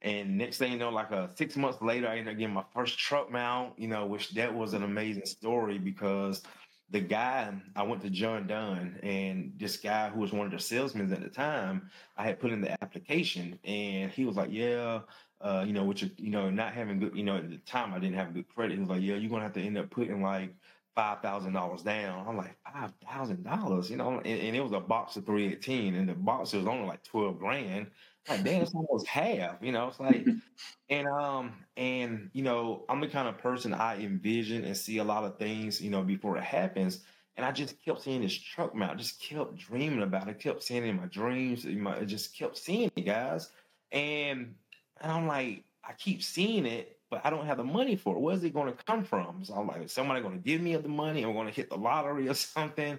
And 0.00 0.38
next 0.38 0.58
thing 0.58 0.72
you 0.72 0.78
know, 0.78 0.90
like 0.90 1.10
uh, 1.10 1.26
six 1.34 1.56
months 1.56 1.82
later, 1.82 2.06
I 2.06 2.18
ended 2.18 2.34
up 2.34 2.38
getting 2.38 2.54
my 2.54 2.64
first 2.72 2.98
truck 2.98 3.30
mount. 3.30 3.78
You 3.78 3.88
know, 3.88 4.06
which 4.06 4.30
that 4.30 4.54
was 4.54 4.74
an 4.74 4.82
amazing 4.82 5.26
story 5.26 5.78
because 5.78 6.42
the 6.90 7.00
guy 7.00 7.52
I 7.76 7.82
went 7.82 8.00
to 8.02 8.10
Jon-Don, 8.10 8.98
and 9.02 9.52
this 9.58 9.76
guy 9.76 10.08
who 10.08 10.20
was 10.20 10.32
one 10.32 10.46
of 10.46 10.52
the 10.52 10.58
salesmen 10.58 11.12
at 11.12 11.22
the 11.22 11.28
time, 11.28 11.90
I 12.16 12.24
had 12.24 12.40
put 12.40 12.52
in 12.52 12.62
the 12.62 12.82
application, 12.82 13.58
and 13.64 14.10
he 14.10 14.24
was 14.24 14.36
like, 14.36 14.50
"Yeah, 14.52 15.00
uh, 15.40 15.64
you 15.66 15.72
know, 15.72 15.84
which 15.84 16.02
you 16.16 16.30
know, 16.30 16.50
not 16.50 16.72
having 16.72 16.98
good, 16.98 17.14
you 17.14 17.24
know, 17.24 17.36
at 17.36 17.48
the 17.48 17.58
time 17.58 17.94
I 17.94 17.98
didn't 17.98 18.16
have 18.16 18.34
good 18.34 18.48
credit. 18.48 18.74
He 18.74 18.80
was 18.80 18.88
like, 18.88 19.02
"Yeah, 19.02 19.16
you're 19.16 19.30
gonna 19.30 19.42
have 19.42 19.52
to 19.54 19.62
end 19.62 19.78
up 19.78 19.90
putting 19.90 20.22
like 20.22 20.54
five 20.98 21.22
thousand 21.22 21.52
dollars 21.52 21.82
down. 21.82 22.26
I'm 22.26 22.36
like 22.36 22.56
five 22.64 22.92
thousand 23.06 23.44
dollars, 23.44 23.88
you 23.88 23.96
know, 23.96 24.18
and, 24.18 24.40
and, 24.40 24.56
it 24.56 24.60
was 24.60 24.72
a 24.72 24.80
Boxxer 24.80 25.24
three 25.24 25.46
eighteen, 25.46 25.94
and 25.94 26.08
the 26.08 26.14
box 26.14 26.52
was 26.52 26.66
only 26.66 26.88
like 26.88 27.04
twelve 27.04 27.38
grand. 27.38 27.86
Like, 28.28 28.42
damn, 28.42 28.62
it's 28.62 28.74
almost 28.74 29.06
half, 29.06 29.62
you 29.62 29.70
know. 29.70 29.86
It's 29.88 30.00
like, 30.00 30.26
and 30.90 31.06
um, 31.06 31.52
and 31.76 32.30
you 32.32 32.42
know, 32.42 32.84
I'm 32.88 33.00
the 33.00 33.06
kind 33.06 33.28
of 33.28 33.38
person 33.38 33.72
I 33.72 33.98
envision 34.00 34.64
and 34.64 34.76
see 34.76 34.98
a 34.98 35.04
lot 35.04 35.22
of 35.22 35.38
things, 35.38 35.80
you 35.80 35.90
know, 35.90 36.02
before 36.02 36.36
it 36.36 36.42
happens. 36.42 37.04
And 37.36 37.46
I 37.46 37.52
just 37.52 37.80
kept 37.84 38.02
seeing 38.02 38.22
this 38.22 38.36
truck 38.36 38.74
mount, 38.74 38.98
just 38.98 39.20
kept 39.20 39.54
dreaming 39.54 40.02
about 40.02 40.26
it, 40.26 40.40
kept 40.40 40.64
seeing 40.64 40.84
it 40.84 40.88
in 40.88 40.96
my 40.96 41.06
dreams, 41.06 41.64
in 41.64 41.80
my, 41.80 41.96
I 41.96 42.04
just 42.04 42.36
kept 42.36 42.58
seeing 42.58 42.90
it, 42.96 43.06
guys. 43.06 43.48
And 43.92 44.56
and 45.00 45.12
I'm 45.12 45.26
like, 45.26 45.64
I 45.84 45.92
keep 45.92 46.22
seeing 46.22 46.66
it, 46.66 46.98
but 47.10 47.22
I 47.24 47.30
don't 47.30 47.46
have 47.46 47.56
the 47.56 47.64
money 47.64 47.96
for 47.96 48.16
it. 48.16 48.20
Where's 48.20 48.44
it 48.44 48.54
going 48.54 48.72
to 48.72 48.84
come 48.84 49.04
from? 49.04 49.44
So 49.44 49.54
I'm 49.54 49.66
like, 49.66 49.82
is 49.82 49.92
somebody 49.92 50.20
going 50.20 50.34
to 50.34 50.44
give 50.44 50.60
me 50.60 50.76
the 50.76 50.88
money? 50.88 51.22
I'm 51.24 51.32
going 51.32 51.46
to 51.46 51.52
hit 51.52 51.70
the 51.70 51.76
lottery 51.76 52.28
or 52.28 52.34
something. 52.34 52.98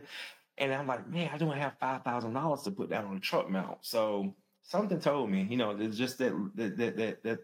And 0.58 0.74
I'm 0.74 0.88
like, 0.88 1.08
man, 1.08 1.30
I 1.34 1.38
don't 1.38 1.56
have 1.56 1.74
five 1.80 2.04
thousand 2.04 2.34
dollars 2.34 2.64
to 2.64 2.72
put 2.72 2.90
down 2.90 3.06
on 3.06 3.18
a 3.18 3.20
truck 3.20 3.50
mount. 3.50 3.78
So 3.82 4.34
something 4.64 5.00
told 5.00 5.30
me, 5.30 5.48
you 5.50 5.58
know, 5.58 5.72
it's 5.72 5.98
just 5.98 6.18
that 6.18 6.34
that 6.56 6.78
that 6.78 6.98
that, 6.98 7.24
that 7.24 7.40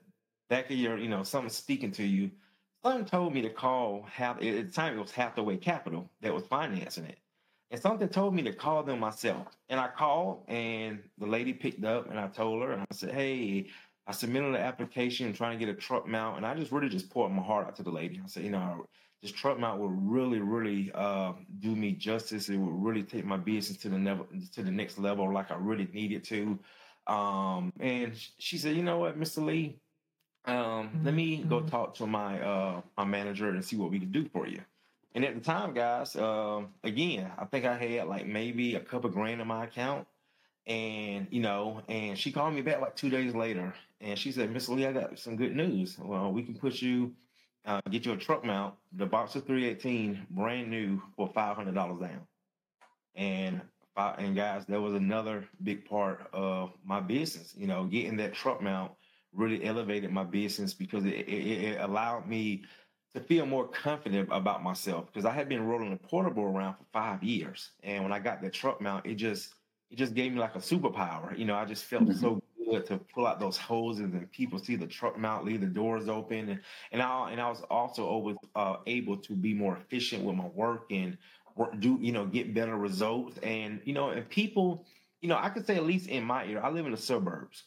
back 0.50 0.70
of 0.70 0.78
your, 0.78 0.98
you 0.98 1.10
know, 1.10 1.24
something 1.24 1.50
speaking 1.50 1.92
to 1.94 2.04
you. 2.04 2.32
Something 2.84 3.06
told 3.06 3.34
me 3.34 3.42
to 3.42 3.50
call 3.50 4.06
half 4.12 4.38
at 4.38 4.42
the 4.42 4.64
time 4.66 4.98
it 4.98 5.02
was 5.02 5.12
Hathaway 5.12 5.58
Capital 5.58 6.10
that 6.22 6.34
was 6.34 6.46
financing 6.46 7.06
it. 7.06 7.18
And 7.72 7.82
something 7.82 8.08
told 8.08 8.36
me 8.36 8.44
to 8.44 8.54
call 8.54 8.84
them 8.84 9.00
myself. 9.00 9.48
And 9.70 9.80
I 9.80 9.88
called 9.88 10.44
and 10.48 11.00
the 11.18 11.26
lady 11.26 11.52
picked 11.52 11.84
up 11.84 12.10
and 12.10 12.20
I 12.20 12.28
told 12.28 12.62
her, 12.62 12.74
and 12.74 12.82
I 12.82 12.86
said, 12.94 13.12
Hey, 13.12 13.68
I 14.08 14.12
submitted 14.12 14.50
an 14.50 14.56
application 14.56 15.34
trying 15.34 15.58
to 15.58 15.66
get 15.66 15.76
a 15.76 15.78
truck 15.78 16.08
mount, 16.08 16.38
and 16.38 16.46
I 16.46 16.54
just 16.54 16.72
really 16.72 16.90
just 16.90 17.10
poured 17.10 17.32
my 17.32 17.42
heart 17.42 17.68
out 17.68 17.76
to 17.78 17.84
the 17.84 17.92
lady. 17.92 18.22
I 18.24 18.28
said, 18.28 18.44
you 18.44 18.52
know, 18.52 18.86
this 19.22 19.32
truck 19.32 19.60
mount 19.60 19.80
will 19.80 19.90
really, 19.90 20.40
really 20.40 20.92
uh, 20.94 21.34
do 21.60 21.76
me 21.76 21.94
justice. 21.94 22.50
It 22.50 22.58
will 22.58 22.72
really 22.72 23.02
take 23.02 23.26
my 23.26 23.38
business 23.38 23.78
to 23.80 23.90
the 23.90 23.98
level, 23.98 24.28
to 24.54 24.62
the 24.62 24.70
next 24.70 25.00
level, 25.00 25.34
like 25.34 25.50
I 25.50 25.56
really 25.56 25.88
needed 25.92 26.24
to. 26.26 26.60
Um, 27.08 27.74
and 27.80 28.14
she 28.38 28.58
said, 28.60 28.76
you 28.76 28.84
know 28.84 29.00
what, 29.00 29.20
Mr. 29.20 29.44
Lee, 29.44 29.80
um, 30.46 31.02
let 31.04 31.16
me 31.16 31.38
go 31.38 31.60
mm-hmm. 31.60 31.68
talk 31.68 31.96
to 31.96 32.06
my 32.06 32.40
uh, 32.40 32.82
my 32.98 33.06
manager 33.06 33.50
and 33.50 33.66
see 33.66 33.76
what 33.76 33.90
we 33.90 34.00
can 34.00 34.12
do 34.12 34.30
for 34.30 34.48
you. 34.48 34.60
And 35.16 35.26
at 35.26 35.34
the 35.34 35.42
time, 35.42 35.74
guys, 35.74 36.16
uh, 36.16 36.62
again, 36.84 37.32
I 37.40 37.46
think 37.46 37.66
I 37.66 37.78
had 37.78 38.08
like 38.08 38.28
maybe 38.28 38.76
a 38.76 38.80
couple 38.80 39.10
grand 39.10 39.42
in 39.42 39.48
my 39.48 39.64
account 39.64 40.08
and 40.68 41.28
you 41.30 41.42
know, 41.42 41.82
and 41.88 42.18
she 42.18 42.32
called 42.32 42.54
me 42.54 42.62
back 42.62 42.82
like 42.82 42.96
two 42.96 43.10
days 43.10 43.36
later, 43.36 43.74
and 44.02 44.18
she 44.18 44.32
said, 44.32 44.52
"Miss 44.52 44.68
Lee, 44.70 44.86
I 44.86 44.94
got 44.94 45.20
some 45.20 45.36
good 45.36 45.56
news. 45.56 45.98
Well, 46.00 46.32
we 46.32 46.44
can 46.44 46.56
put 46.56 46.82
you, 46.82 47.14
uh, 47.66 47.82
get 47.90 48.06
you 48.06 48.14
a 48.14 48.18
truck 48.18 48.44
mount, 48.44 48.74
the 48.94 49.06
Boxxer 49.06 49.46
318, 49.46 50.28
brand 50.32 50.70
new 50.70 51.02
for 51.16 51.28
five 51.28 51.56
hundred 51.56 51.76
dollars 51.76 52.00
down." 52.00 52.22
And 53.16 53.62
and 53.96 54.36
guys, 54.36 54.66
that 54.66 54.82
was 54.82 54.94
another 54.94 55.48
big 55.64 55.86
part 55.88 56.28
of 56.34 56.72
my 56.84 57.00
business. 57.00 57.54
You 57.56 57.68
know, 57.68 57.86
getting 57.86 58.18
that 58.18 58.34
truck 58.34 58.62
mount 58.62 58.92
really 59.34 59.64
elevated 59.66 60.12
my 60.12 60.24
business 60.24 60.74
because 60.74 61.06
it, 61.06 61.14
it, 61.14 61.64
it 61.64 61.82
allowed 61.82 62.28
me 62.28 62.64
to 63.14 63.20
feel 63.22 63.46
more 63.46 63.68
confident 63.68 64.30
about 64.32 64.64
myself 64.64 65.06
because 65.08 65.26
I 65.26 65.32
had 65.32 65.48
been 65.48 65.66
rolling 65.66 65.94
a 65.94 65.98
portable 65.98 66.44
around 66.44 66.76
for 66.76 66.86
five 66.92 67.24
years, 67.24 67.70
and 67.84 68.04
when 68.04 68.12
I 68.12 68.20
got 68.20 68.42
that 68.42 68.54
truck 68.54 68.82
mount, 68.82 69.06
it 69.06 69.16
just 69.16 69.54
it 69.90 69.98
just 69.98 70.14
gave 70.14 70.34
me 70.34 70.40
like 70.40 70.56
a 70.56 70.60
superpower. 70.60 71.38
You 71.38 71.46
know, 71.46 71.56
I 71.56 71.66
just 71.66 71.86
felt 71.86 72.04
mm-hmm. 72.04 72.20
so 72.20 72.42
good 72.70 72.86
to 72.88 72.98
pull 73.14 73.28
out 73.28 73.40
those 73.40 73.58
hoses 73.58 74.14
and 74.14 74.32
people 74.32 74.60
see 74.60 74.76
the 74.76 74.88
truck 74.88 75.18
mount, 75.18 75.46
leave 75.46 75.62
the 75.62 75.68
doors 75.68 76.08
open, 76.08 76.50
and 76.50 76.60
and 76.92 77.02
I 77.02 77.32
and 77.32 77.40
I 77.40 77.50
was 77.50 77.62
also 77.70 78.06
always 78.06 78.38
uh, 78.56 78.78
able 78.88 79.18
to 79.18 79.34
be 79.34 79.54
more 79.54 79.78
efficient 79.78 80.24
with 80.24 80.36
my 80.36 80.48
work 80.48 80.86
and 80.92 81.18
work, 81.56 81.80
do 81.80 81.98
you 82.02 82.12
know 82.12 82.26
get 82.26 82.54
better 82.54 82.76
results. 82.76 83.38
And 83.40 83.82
you 83.86 83.94
know, 83.94 84.10
and 84.10 84.28
people, 84.30 84.86
you 85.22 85.30
know, 85.30 85.38
I 85.38 85.50
could 85.50 85.66
say 85.66 85.76
at 85.76 85.86
least 85.86 86.08
in 86.08 86.24
my 86.24 86.44
area, 86.44 86.62
I 86.62 86.70
live 86.70 86.86
in 86.86 86.92
the 86.92 86.98
suburbs. 86.98 87.64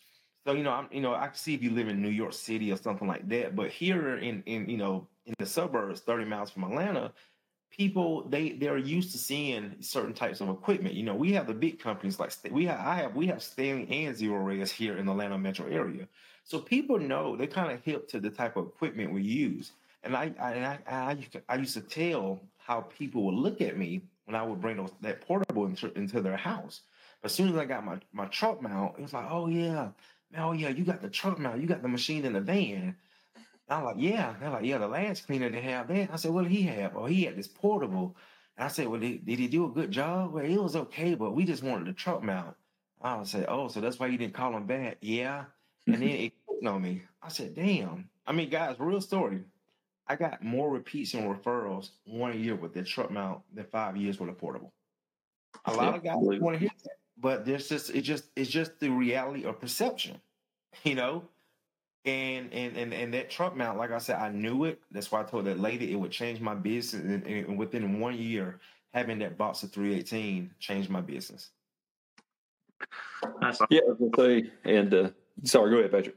So 0.46 0.54
you 0.54 0.62
know, 0.62 0.70
I'm 0.70 0.88
you 0.90 1.00
know 1.00 1.14
I 1.14 1.26
can 1.26 1.36
see 1.36 1.54
if 1.54 1.62
you 1.62 1.70
live 1.70 1.88
in 1.88 2.02
New 2.02 2.08
York 2.08 2.32
City 2.32 2.72
or 2.72 2.76
something 2.76 3.08
like 3.08 3.28
that, 3.28 3.54
but 3.54 3.70
here 3.70 4.18
in 4.18 4.42
in 4.46 4.68
you 4.68 4.76
know 4.76 5.06
in 5.26 5.34
the 5.38 5.46
suburbs, 5.46 6.00
30 6.00 6.24
miles 6.24 6.50
from 6.50 6.64
Atlanta, 6.64 7.12
people 7.70 8.26
they 8.28 8.50
they're 8.50 8.78
used 8.78 9.12
to 9.12 9.18
seeing 9.18 9.76
certain 9.80 10.14
types 10.14 10.40
of 10.40 10.48
equipment. 10.48 10.94
You 10.94 11.04
know, 11.04 11.14
we 11.14 11.32
have 11.32 11.46
the 11.46 11.54
big 11.54 11.78
companies 11.78 12.18
like 12.18 12.32
we 12.50 12.66
have 12.66 12.80
I 12.80 12.94
have 12.96 13.14
we 13.14 13.26
have 13.26 13.42
Stanley 13.42 14.06
and 14.06 14.16
Zerorez 14.16 14.70
here 14.70 14.96
in 14.96 15.06
the 15.06 15.12
Atlanta 15.12 15.38
metro 15.38 15.66
area. 15.66 16.08
So 16.44 16.58
people 16.58 16.98
know 16.98 17.36
they're 17.36 17.46
kind 17.46 17.70
of 17.70 17.82
hip 17.84 18.08
to 18.08 18.20
the 18.20 18.30
type 18.30 18.56
of 18.56 18.66
equipment 18.66 19.12
we 19.12 19.22
use. 19.22 19.72
And 20.02 20.16
I 20.16 20.32
I, 20.40 20.78
I, 20.86 21.02
I, 21.08 21.12
used 21.12 21.32
to, 21.32 21.42
I 21.48 21.54
used 21.56 21.74
to 21.74 21.80
tell 21.80 22.40
how 22.58 22.82
people 22.82 23.24
would 23.24 23.34
look 23.34 23.60
at 23.60 23.76
me 23.76 24.02
when 24.26 24.34
I 24.34 24.42
would 24.42 24.60
bring 24.60 24.76
those, 24.76 24.92
that 25.00 25.22
portable 25.22 25.64
into, 25.64 25.90
into 25.94 26.20
their 26.20 26.36
house. 26.36 26.82
But 27.22 27.30
as 27.30 27.34
soon 27.34 27.48
as 27.48 27.56
I 27.56 27.64
got 27.64 27.84
my, 27.84 27.98
my 28.12 28.26
truck 28.26 28.60
mount, 28.60 28.98
it 28.98 29.02
was 29.02 29.14
like, 29.14 29.26
oh 29.30 29.48
yeah, 29.48 29.88
oh 30.36 30.52
yeah, 30.52 30.68
you 30.68 30.84
got 30.84 31.00
the 31.00 31.08
truck 31.08 31.38
mount, 31.38 31.62
you 31.62 31.66
got 31.66 31.80
the 31.80 31.88
machine 31.88 32.26
in 32.26 32.34
the 32.34 32.40
van. 32.40 32.94
I'm 33.68 33.84
like, 33.84 33.96
yeah. 33.98 34.34
They're 34.40 34.50
like, 34.50 34.64
yeah, 34.64 34.78
the 34.78 34.88
last 34.88 35.26
cleaner 35.26 35.50
they 35.50 35.60
have 35.60 35.88
that. 35.88 36.10
I 36.12 36.16
said, 36.16 36.32
well, 36.32 36.44
he 36.44 36.62
have? 36.62 36.96
Oh, 36.96 37.06
he 37.06 37.24
had 37.24 37.36
this 37.36 37.48
portable. 37.48 38.16
And 38.56 38.64
I 38.64 38.68
said, 38.68 38.88
well, 38.88 39.00
did, 39.00 39.26
did 39.26 39.38
he 39.38 39.48
do 39.48 39.66
a 39.66 39.70
good 39.70 39.90
job? 39.90 40.32
Well, 40.32 40.44
it 40.44 40.56
was 40.56 40.76
okay, 40.76 41.14
but 41.14 41.34
we 41.34 41.44
just 41.44 41.62
wanted 41.62 41.86
the 41.86 41.92
truck 41.92 42.22
mount. 42.22 42.56
I 43.00 43.16
would 43.16 43.28
say, 43.28 43.44
oh, 43.46 43.68
so 43.68 43.80
that's 43.80 43.98
why 43.98 44.08
you 44.08 44.18
didn't 44.18 44.34
call 44.34 44.56
him 44.56 44.66
back? 44.66 44.98
Yeah. 45.00 45.44
And 45.86 45.96
then 45.96 46.02
it 46.02 46.32
clicked 46.46 46.66
on 46.66 46.82
me. 46.82 47.02
I 47.22 47.28
said, 47.28 47.54
damn. 47.54 48.08
I 48.26 48.32
mean, 48.32 48.50
guys, 48.50 48.76
real 48.78 49.00
story. 49.00 49.44
I 50.08 50.16
got 50.16 50.42
more 50.42 50.70
repeats 50.70 51.14
and 51.14 51.24
referrals 51.24 51.90
one 52.04 52.38
year 52.42 52.54
with 52.54 52.72
the 52.72 52.82
truck 52.82 53.10
mount 53.10 53.42
than 53.54 53.66
five 53.66 53.96
years 53.96 54.18
with 54.18 54.30
a 54.30 54.32
portable. 54.32 54.72
A 55.66 55.72
lot 55.72 55.90
yeah, 55.90 55.96
of 55.96 56.04
guys 56.04 56.40
want 56.40 56.54
to 56.54 56.60
hear 56.60 56.70
that, 56.84 56.96
but 57.18 57.44
there's 57.44 57.68
just 57.68 57.90
it 57.90 58.02
just 58.02 58.24
it's 58.36 58.50
just 58.50 58.80
the 58.80 58.88
reality 58.88 59.44
of 59.44 59.60
perception, 59.60 60.20
you 60.84 60.94
know. 60.94 61.24
And 62.08 62.52
and 62.54 62.76
and 62.76 62.94
and 62.94 63.12
that 63.12 63.28
truck 63.28 63.54
mount, 63.54 63.76
like 63.76 63.90
I 63.90 63.98
said, 63.98 64.16
I 64.16 64.30
knew 64.30 64.64
it. 64.64 64.80
That's 64.90 65.12
why 65.12 65.20
I 65.20 65.24
told 65.24 65.44
that 65.44 65.60
lady 65.60 65.92
it 65.92 65.96
would 65.96 66.10
change 66.10 66.40
my 66.40 66.54
business. 66.54 67.02
And, 67.02 67.26
and 67.26 67.58
within 67.58 68.00
one 68.00 68.16
year, 68.16 68.60
having 68.94 69.18
that 69.18 69.36
Boxxer 69.36 69.70
318 69.70 70.50
changed 70.58 70.88
my 70.88 71.02
business. 71.02 71.50
That's 73.42 73.60
yeah, 73.68 73.80
I 73.86 73.90
was 73.90 73.98
gonna 73.98 74.42
say. 74.42 74.50
And 74.64 74.94
uh, 74.94 75.10
sorry, 75.44 75.70
go 75.70 75.78
ahead, 75.78 75.92
Patrick. 75.92 76.16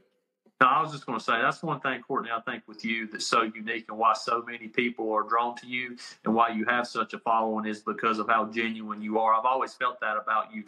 No, 0.62 0.68
I 0.68 0.80
was 0.80 0.92
just 0.92 1.06
going 1.06 1.18
to 1.18 1.24
say 1.24 1.32
that's 1.42 1.60
one 1.64 1.80
thing, 1.80 2.00
Courtney. 2.06 2.30
I 2.32 2.40
think 2.40 2.62
with 2.68 2.84
you 2.84 3.08
that's 3.08 3.26
so 3.26 3.42
unique 3.42 3.86
and 3.88 3.98
why 3.98 4.12
so 4.12 4.44
many 4.46 4.68
people 4.68 5.12
are 5.12 5.24
drawn 5.24 5.56
to 5.56 5.66
you 5.66 5.96
and 6.24 6.32
why 6.32 6.50
you 6.50 6.64
have 6.66 6.86
such 6.86 7.14
a 7.14 7.18
following 7.18 7.66
is 7.66 7.80
because 7.80 8.20
of 8.20 8.28
how 8.28 8.44
genuine 8.44 9.02
you 9.02 9.18
are. 9.18 9.34
I've 9.34 9.44
always 9.44 9.74
felt 9.74 9.98
that 10.02 10.16
about 10.16 10.54
you. 10.54 10.62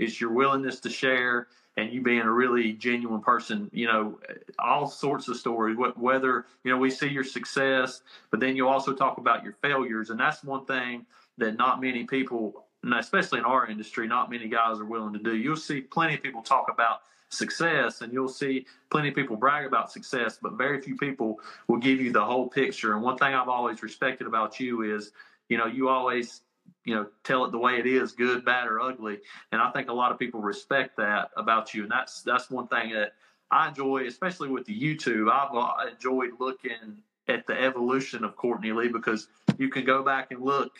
Is 0.00 0.20
your 0.20 0.32
willingness 0.32 0.80
to 0.80 0.90
share 0.90 1.46
and 1.76 1.92
you 1.92 2.02
being 2.02 2.22
a 2.22 2.30
really 2.30 2.72
genuine 2.72 3.20
person, 3.20 3.70
you 3.72 3.86
know, 3.86 4.18
all 4.58 4.88
sorts 4.88 5.28
of 5.28 5.36
stories, 5.36 5.76
whether, 5.96 6.46
you 6.64 6.72
know, 6.72 6.78
we 6.78 6.90
see 6.90 7.08
your 7.08 7.22
success, 7.22 8.02
but 8.30 8.40
then 8.40 8.56
you 8.56 8.66
also 8.66 8.92
talk 8.92 9.18
about 9.18 9.44
your 9.44 9.52
failures. 9.52 10.10
And 10.10 10.18
that's 10.18 10.42
one 10.42 10.64
thing 10.64 11.06
that 11.38 11.56
not 11.56 11.80
many 11.80 12.04
people, 12.04 12.64
especially 12.96 13.38
in 13.38 13.44
our 13.44 13.66
industry, 13.66 14.08
not 14.08 14.30
many 14.30 14.48
guys 14.48 14.80
are 14.80 14.84
willing 14.84 15.12
to 15.12 15.20
do. 15.20 15.36
You'll 15.36 15.56
see 15.56 15.80
plenty 15.80 16.14
of 16.14 16.22
people 16.22 16.42
talk 16.42 16.70
about 16.72 17.02
success 17.28 18.00
and 18.00 18.12
you'll 18.12 18.28
see 18.28 18.66
plenty 18.90 19.10
of 19.10 19.14
people 19.14 19.36
brag 19.36 19.64
about 19.64 19.92
success, 19.92 20.38
but 20.42 20.54
very 20.54 20.80
few 20.80 20.96
people 20.96 21.38
will 21.68 21.78
give 21.78 22.00
you 22.00 22.10
the 22.10 22.24
whole 22.24 22.48
picture. 22.48 22.94
And 22.94 23.02
one 23.02 23.16
thing 23.16 23.32
I've 23.34 23.48
always 23.48 23.82
respected 23.82 24.26
about 24.26 24.58
you 24.58 24.82
is, 24.82 25.12
you 25.48 25.56
know, 25.56 25.66
you 25.66 25.88
always 25.88 26.42
you 26.84 26.94
know 26.94 27.06
tell 27.24 27.44
it 27.44 27.52
the 27.52 27.58
way 27.58 27.78
it 27.78 27.86
is 27.86 28.12
good 28.12 28.44
bad 28.44 28.66
or 28.66 28.80
ugly. 28.80 29.18
And 29.52 29.60
i 29.60 29.70
think 29.70 29.88
a 29.88 29.92
lot 29.92 30.12
of 30.12 30.18
people 30.18 30.40
respect 30.40 30.96
that 30.96 31.30
about 31.36 31.74
you. 31.74 31.82
And 31.82 31.92
that's 31.92 32.22
that's 32.22 32.50
one 32.50 32.68
thing 32.68 32.92
that 32.92 33.14
i 33.50 33.68
enjoy 33.68 34.06
especially 34.06 34.48
with 34.48 34.64
the 34.64 34.78
youtube. 34.78 35.30
I've 35.30 35.54
uh, 35.54 35.90
enjoyed 35.92 36.30
looking 36.38 36.98
at 37.28 37.46
the 37.46 37.60
evolution 37.60 38.24
of 38.24 38.36
courtney 38.36 38.72
lee 38.72 38.88
because 38.88 39.28
you 39.58 39.68
can 39.68 39.84
go 39.84 40.02
back 40.02 40.30
and 40.30 40.42
look 40.42 40.72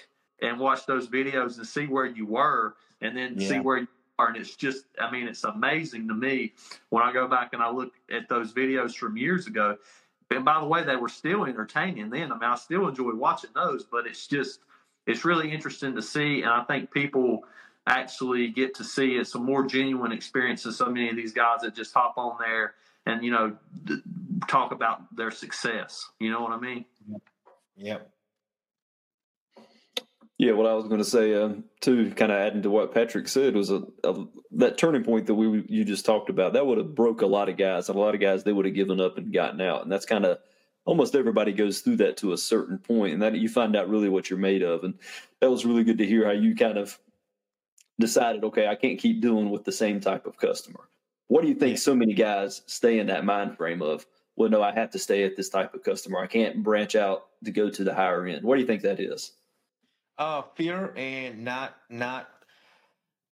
and 0.43 0.59
watch 0.59 0.87
those 0.87 1.09
videos 1.09 1.59
and 1.59 1.67
see 1.67 1.87
where 1.87 2.07
you 2.07 2.27
were 2.27 2.75
and 3.01 3.17
then 3.17 3.35
yeah. 3.37 3.49
see 3.49 3.59
where 3.61 3.79
you 3.79 3.89
are. 4.19 4.29
And 4.29 4.37
it's 4.37 4.57
just 4.57 4.87
i 5.01 5.11
mean 5.11 5.29
it's 5.29 5.45
amazing 5.45 6.09
to 6.09 6.15
me 6.15 6.53
when 6.91 7.03
i 7.03 7.13
go 7.13 7.29
back 7.29 7.51
and 7.53 7.63
i 7.63 7.71
look 7.71 7.93
at 8.11 8.29
those 8.29 8.53
videos 8.53 8.95
from 8.95 9.17
years 9.17 9.47
ago. 9.47 9.77
And 10.33 10.45
by 10.45 10.61
the 10.61 10.67
way 10.67 10.85
they 10.85 10.97
were 10.97 11.09
still 11.09 11.45
entertaining 11.45 12.11
then. 12.11 12.33
I 12.33 12.35
mean 12.35 12.45
i 12.45 12.55
still 12.55 12.89
enjoy 12.89 13.15
watching 13.15 13.51
those 13.55 13.85
but 13.85 14.07
it's 14.07 14.27
just 14.27 14.61
it's 15.07 15.25
really 15.25 15.53
interesting 15.53 15.95
to 15.95 16.03
see, 16.03 16.43
and 16.43 16.51
I 16.51 16.63
think 16.65 16.93
people 16.93 17.45
actually 17.87 18.49
get 18.49 18.75
to 18.75 18.85
see 18.85 19.13
it's 19.17 19.35
a 19.35 19.39
more 19.39 19.67
genuine 19.67 20.13
experience 20.13 20.63
than 20.63 20.73
so 20.73 20.87
many 20.87 21.09
of 21.09 21.17
these 21.17 21.33
guys 21.33 21.61
that 21.63 21.75
just 21.75 21.93
hop 21.95 22.15
on 22.17 22.37
there 22.39 22.75
and 23.07 23.25
you 23.25 23.31
know 23.31 23.57
talk 24.49 24.73
about 24.73 25.15
their 25.17 25.31
success. 25.31 26.09
You 26.19 26.31
know 26.31 26.43
what 26.43 26.53
I 26.53 26.59
mean? 26.59 26.85
Yep. 27.77 28.11
Yeah, 30.39 30.53
what 30.53 30.67
I 30.67 30.73
was 30.73 30.87
going 30.87 31.01
to 31.01 31.05
say 31.05 31.35
uh, 31.35 31.51
too, 31.83 32.13
kind 32.13 32.33
of 32.33 32.39
adding 32.39 32.63
to 32.63 32.71
what 32.71 32.95
Patrick 32.95 33.29
said, 33.29 33.55
was 33.55 33.71
a, 33.71 33.83
a, 34.05 34.25
that 34.53 34.79
turning 34.79 35.05
point 35.05 35.27
that 35.27 35.35
we 35.35 35.67
you 35.69 35.85
just 35.85 36.07
talked 36.07 36.31
about. 36.31 36.55
That 36.55 36.67
would 36.67 36.79
have 36.79 36.95
broke 36.95 37.21
a 37.21 37.27
lot 37.27 37.51
of 37.51 37.59
guys. 37.59 37.91
and 37.91 37.97
A 37.97 38.01
lot 38.01 38.15
of 38.15 38.23
guys 38.23 38.43
they 38.43 38.53
would 38.53 38.65
have 38.65 38.75
given 38.75 39.03
up 39.03 39.19
and 39.19 39.35
gotten 39.35 39.61
out, 39.61 39.83
and 39.83 39.93
that's 39.93 40.07
kind 40.07 40.25
of 40.25 40.39
almost 40.85 41.15
everybody 41.15 41.53
goes 41.53 41.81
through 41.81 41.97
that 41.97 42.17
to 42.19 42.33
a 42.33 42.39
certain 42.39 42.79
point, 42.79 43.15
and 43.15 43.23
that 43.23 43.37
you 43.37 43.49
find 43.49 43.77
out 43.77 43.89
really 43.89 44.09
what 44.09 44.31
you're 44.31 44.39
made 44.39 44.63
of. 44.63 44.85
And 44.85 44.95
that 45.41 45.51
was 45.51 45.65
really 45.65 45.85
good 45.85 45.99
to 45.99 46.07
hear 46.07 46.25
how 46.25 46.33
you 46.33 46.55
kind 46.55 46.79
of 46.79 46.99
decided, 47.99 48.45
okay, 48.45 48.67
I 48.67 48.75
can't 48.75 48.99
keep 48.99 49.21
dealing 49.21 49.51
with 49.51 49.65
the 49.65 49.73
same 49.73 50.01
type 50.01 50.27
of 50.27 50.39
customer. 50.39 50.89
What 51.29 51.43
do 51.43 51.49
you 51.49 51.55
think 51.55 51.79
so 51.79 51.95
many 51.95 52.15
guys 52.15 52.63
stay 52.67 52.99
in 52.99 53.07
that 53.09 53.25
mind 53.25 53.57
frame 53.57 53.83
of, 53.83 54.07
well, 54.37 54.49
no, 54.49 54.63
I 54.63 54.73
have 54.73 54.91
to 54.91 54.99
stay 54.99 55.25
at 55.25 55.37
this 55.37 55.49
type 55.51 55.75
of 55.75 55.85
customer. 55.85 56.19
I 56.19 56.27
can't 56.27 56.63
branch 56.63 56.97
out 56.97 57.27
to 57.45 57.51
go 57.51 57.69
to 57.71 57.85
the 57.85 57.95
higher 57.95 58.27
end. 58.27 58.43
What 58.43 58.57
do 58.57 58.63
you 58.63 58.67
think 58.67 58.83
that 58.83 58.99
is? 58.99 59.33
Uh, 60.19 60.43
fear 60.55 60.93
and 60.97 61.45
not 61.45 61.77
not 61.89 62.29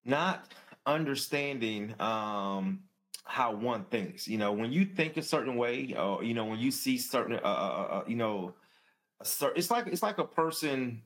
not 0.05 0.47
understanding 0.85 1.95
um 2.00 2.81
how 3.26 3.52
one 3.52 3.85
thinks. 3.85 4.26
You 4.26 4.38
know, 4.38 4.52
when 4.52 4.73
you 4.73 4.85
think 4.85 5.16
a 5.16 5.23
certain 5.23 5.56
way, 5.56 5.95
or 5.99 6.23
you 6.25 6.33
know, 6.33 6.45
when 6.45 6.59
you 6.59 6.71
see 6.71 6.97
certain, 6.97 7.35
uh, 7.35 7.40
uh, 7.42 7.49
uh, 7.49 7.95
uh 7.95 8.04
you 8.06 8.16
know, 8.16 8.54
a 9.21 9.25
certain, 9.25 9.59
it's 9.59 9.71
like 9.71 9.87
it's 9.88 10.02
like 10.02 10.18
a 10.18 10.25
person 10.25 11.02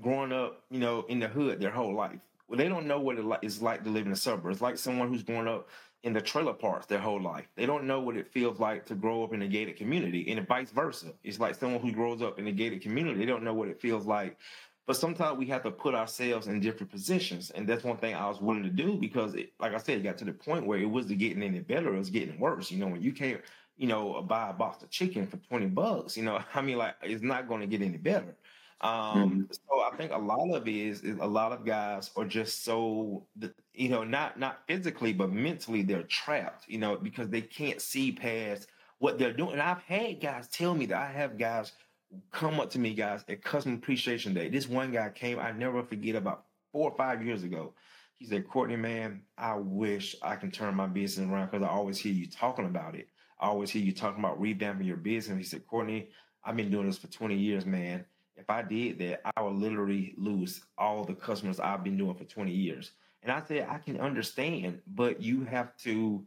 growing 0.00 0.32
up, 0.32 0.64
you 0.70 0.80
know, 0.80 1.04
in 1.08 1.20
the 1.20 1.28
hood 1.28 1.60
their 1.60 1.70
whole 1.70 1.94
life. 1.94 2.18
Well, 2.48 2.58
they 2.58 2.68
don't 2.68 2.86
know 2.86 3.00
what 3.00 3.18
it 3.18 3.24
is 3.42 3.62
like 3.62 3.84
to 3.84 3.90
live 3.90 4.04
in 4.04 4.10
the 4.10 4.16
suburbs. 4.16 4.60
Like 4.60 4.76
someone 4.76 5.08
who's 5.08 5.22
grown 5.22 5.46
up 5.46 5.68
in 6.02 6.12
the 6.12 6.20
trailer 6.20 6.54
parks 6.54 6.86
their 6.86 6.98
whole 6.98 7.20
life. 7.20 7.46
They 7.56 7.66
don't 7.66 7.84
know 7.84 8.00
what 8.00 8.16
it 8.16 8.32
feels 8.32 8.58
like 8.58 8.86
to 8.86 8.94
grow 8.94 9.22
up 9.22 9.34
in 9.34 9.42
a 9.42 9.46
gated 9.46 9.76
community, 9.76 10.30
and 10.32 10.46
vice 10.46 10.70
versa. 10.70 11.12
It's 11.22 11.38
like 11.38 11.54
someone 11.54 11.80
who 11.80 11.92
grows 11.92 12.22
up 12.22 12.38
in 12.38 12.46
a 12.46 12.52
gated 12.52 12.82
community. 12.82 13.20
They 13.20 13.26
don't 13.26 13.44
know 13.44 13.54
what 13.54 13.68
it 13.68 13.80
feels 13.80 14.06
like 14.06 14.38
but 14.90 14.96
sometimes 14.96 15.38
we 15.38 15.46
have 15.46 15.62
to 15.62 15.70
put 15.70 15.94
ourselves 15.94 16.48
in 16.48 16.58
different 16.58 16.90
positions. 16.90 17.50
And 17.50 17.64
that's 17.64 17.84
one 17.84 17.96
thing 17.96 18.16
I 18.16 18.28
was 18.28 18.40
willing 18.40 18.64
to 18.64 18.70
do 18.70 18.96
because, 18.96 19.36
it, 19.36 19.52
like 19.60 19.72
I 19.72 19.78
said, 19.78 19.98
it 19.98 20.02
got 20.02 20.18
to 20.18 20.24
the 20.24 20.32
point 20.32 20.66
where 20.66 20.80
it 20.80 20.84
wasn't 20.84 21.20
getting 21.20 21.44
any 21.44 21.60
better. 21.60 21.94
It 21.94 21.98
was 21.98 22.10
getting 22.10 22.40
worse. 22.40 22.72
You 22.72 22.78
know, 22.78 22.88
when 22.88 23.00
you 23.00 23.12
can't, 23.12 23.40
you 23.76 23.86
know, 23.86 24.20
buy 24.20 24.50
a 24.50 24.52
box 24.52 24.82
of 24.82 24.90
chicken 24.90 25.28
for 25.28 25.36
20 25.36 25.66
bucks, 25.66 26.16
you 26.16 26.24
know, 26.24 26.40
I 26.56 26.60
mean, 26.60 26.76
like, 26.76 26.96
it's 27.04 27.22
not 27.22 27.46
going 27.46 27.60
to 27.60 27.68
get 27.68 27.82
any 27.82 27.98
better. 27.98 28.34
Um, 28.80 28.90
mm-hmm. 28.90 29.42
So 29.52 29.80
I 29.80 29.96
think 29.96 30.10
a 30.10 30.18
lot 30.18 30.50
of 30.52 30.66
it 30.66 30.74
is, 30.74 31.02
is 31.02 31.20
a 31.20 31.24
lot 31.24 31.52
of 31.52 31.64
guys 31.64 32.10
are 32.16 32.24
just 32.24 32.64
so, 32.64 33.28
you 33.72 33.90
know, 33.90 34.02
not 34.02 34.40
not 34.40 34.66
physically, 34.66 35.12
but 35.12 35.30
mentally, 35.30 35.82
they're 35.82 36.02
trapped, 36.02 36.64
you 36.66 36.78
know, 36.78 36.96
because 36.96 37.28
they 37.28 37.42
can't 37.42 37.80
see 37.80 38.10
past 38.10 38.66
what 38.98 39.20
they're 39.20 39.32
doing. 39.32 39.52
And 39.52 39.62
I've 39.62 39.84
had 39.84 40.20
guys 40.20 40.48
tell 40.48 40.74
me 40.74 40.86
that 40.86 40.98
I 40.98 41.12
have 41.12 41.38
guys 41.38 41.70
come 42.30 42.60
up 42.60 42.70
to 42.70 42.78
me, 42.78 42.94
guys, 42.94 43.24
at 43.28 43.42
Customer 43.42 43.76
Appreciation 43.76 44.34
Day. 44.34 44.48
This 44.48 44.68
one 44.68 44.92
guy 44.92 45.10
came, 45.10 45.38
I 45.38 45.52
never 45.52 45.82
forget, 45.82 46.16
about 46.16 46.44
four 46.72 46.90
or 46.90 46.96
five 46.96 47.24
years 47.24 47.42
ago. 47.42 47.74
He 48.18 48.26
said, 48.26 48.48
Courtney, 48.48 48.76
man, 48.76 49.22
I 49.38 49.54
wish 49.56 50.14
I 50.22 50.36
can 50.36 50.50
turn 50.50 50.74
my 50.74 50.86
business 50.86 51.28
around 51.28 51.50
because 51.50 51.66
I 51.66 51.70
always 51.70 51.98
hear 51.98 52.12
you 52.12 52.26
talking 52.26 52.66
about 52.66 52.94
it. 52.94 53.08
I 53.40 53.46
always 53.46 53.70
hear 53.70 53.82
you 53.82 53.92
talking 53.92 54.22
about 54.22 54.40
revamping 54.40 54.86
your 54.86 54.98
business. 54.98 55.38
He 55.38 55.44
said, 55.44 55.66
Courtney, 55.66 56.10
I've 56.44 56.56
been 56.56 56.70
doing 56.70 56.86
this 56.86 56.98
for 56.98 57.06
20 57.06 57.34
years, 57.34 57.64
man. 57.64 58.04
If 58.36 58.50
I 58.50 58.62
did 58.62 58.98
that, 58.98 59.22
I 59.36 59.42
would 59.42 59.54
literally 59.54 60.14
lose 60.18 60.62
all 60.76 61.04
the 61.04 61.14
customers 61.14 61.60
I've 61.60 61.84
been 61.84 61.96
doing 61.96 62.14
for 62.14 62.24
20 62.24 62.50
years. 62.50 62.92
And 63.22 63.32
I 63.32 63.42
said, 63.46 63.66
I 63.68 63.78
can 63.78 64.00
understand, 64.00 64.80
but 64.86 65.22
you 65.22 65.44
have 65.44 65.76
to 65.78 66.24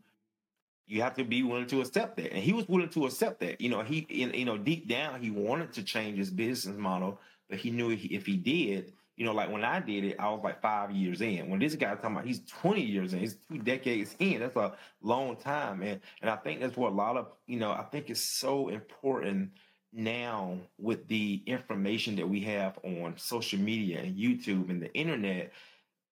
you 0.93 1.01
have 1.01 1.15
to 1.15 1.23
be 1.23 1.41
willing 1.41 1.65
to 1.65 1.81
accept 1.81 2.17
that. 2.17 2.31
And 2.31 2.43
he 2.43 2.53
was 2.53 2.67
willing 2.67 2.89
to 2.89 3.07
accept 3.07 3.39
that. 3.39 3.59
You 3.59 3.69
know, 3.69 3.81
he, 3.81 4.05
you 4.09 4.45
know, 4.45 4.59
deep 4.59 4.87
down, 4.87 5.19
he 5.19 5.31
wanted 5.31 5.73
to 5.73 5.81
change 5.81 6.19
his 6.19 6.29
business 6.29 6.77
model, 6.77 7.19
but 7.49 7.57
he 7.57 7.71
knew 7.71 7.89
if 7.89 8.27
he 8.27 8.37
did, 8.37 8.93
you 9.15 9.25
know, 9.25 9.33
like 9.33 9.51
when 9.51 9.63
I 9.63 9.79
did 9.79 10.03
it, 10.03 10.17
I 10.19 10.29
was 10.29 10.41
like 10.43 10.61
five 10.61 10.91
years 10.91 11.21
in. 11.21 11.49
When 11.49 11.59
this 11.59 11.73
guy's 11.73 11.95
talking 11.95 12.11
about 12.11 12.27
he's 12.27 12.41
20 12.45 12.81
years 12.81 13.13
in, 13.13 13.19
he's 13.21 13.37
two 13.49 13.57
decades 13.57 14.15
in. 14.19 14.41
That's 14.41 14.55
a 14.55 14.73
long 15.01 15.35
time, 15.35 15.79
man. 15.79 15.99
And 16.21 16.29
I 16.29 16.35
think 16.35 16.61
that's 16.61 16.77
what 16.77 16.91
a 16.91 16.95
lot 16.95 17.17
of, 17.17 17.31
you 17.47 17.57
know, 17.57 17.71
I 17.71 17.85
think 17.91 18.11
it's 18.11 18.21
so 18.21 18.69
important 18.69 19.49
now 19.91 20.59
with 20.77 21.07
the 21.07 21.41
information 21.47 22.15
that 22.17 22.29
we 22.29 22.41
have 22.41 22.77
on 22.83 23.15
social 23.17 23.57
media 23.57 23.99
and 23.99 24.15
YouTube 24.15 24.69
and 24.69 24.79
the 24.79 24.93
internet. 24.93 25.53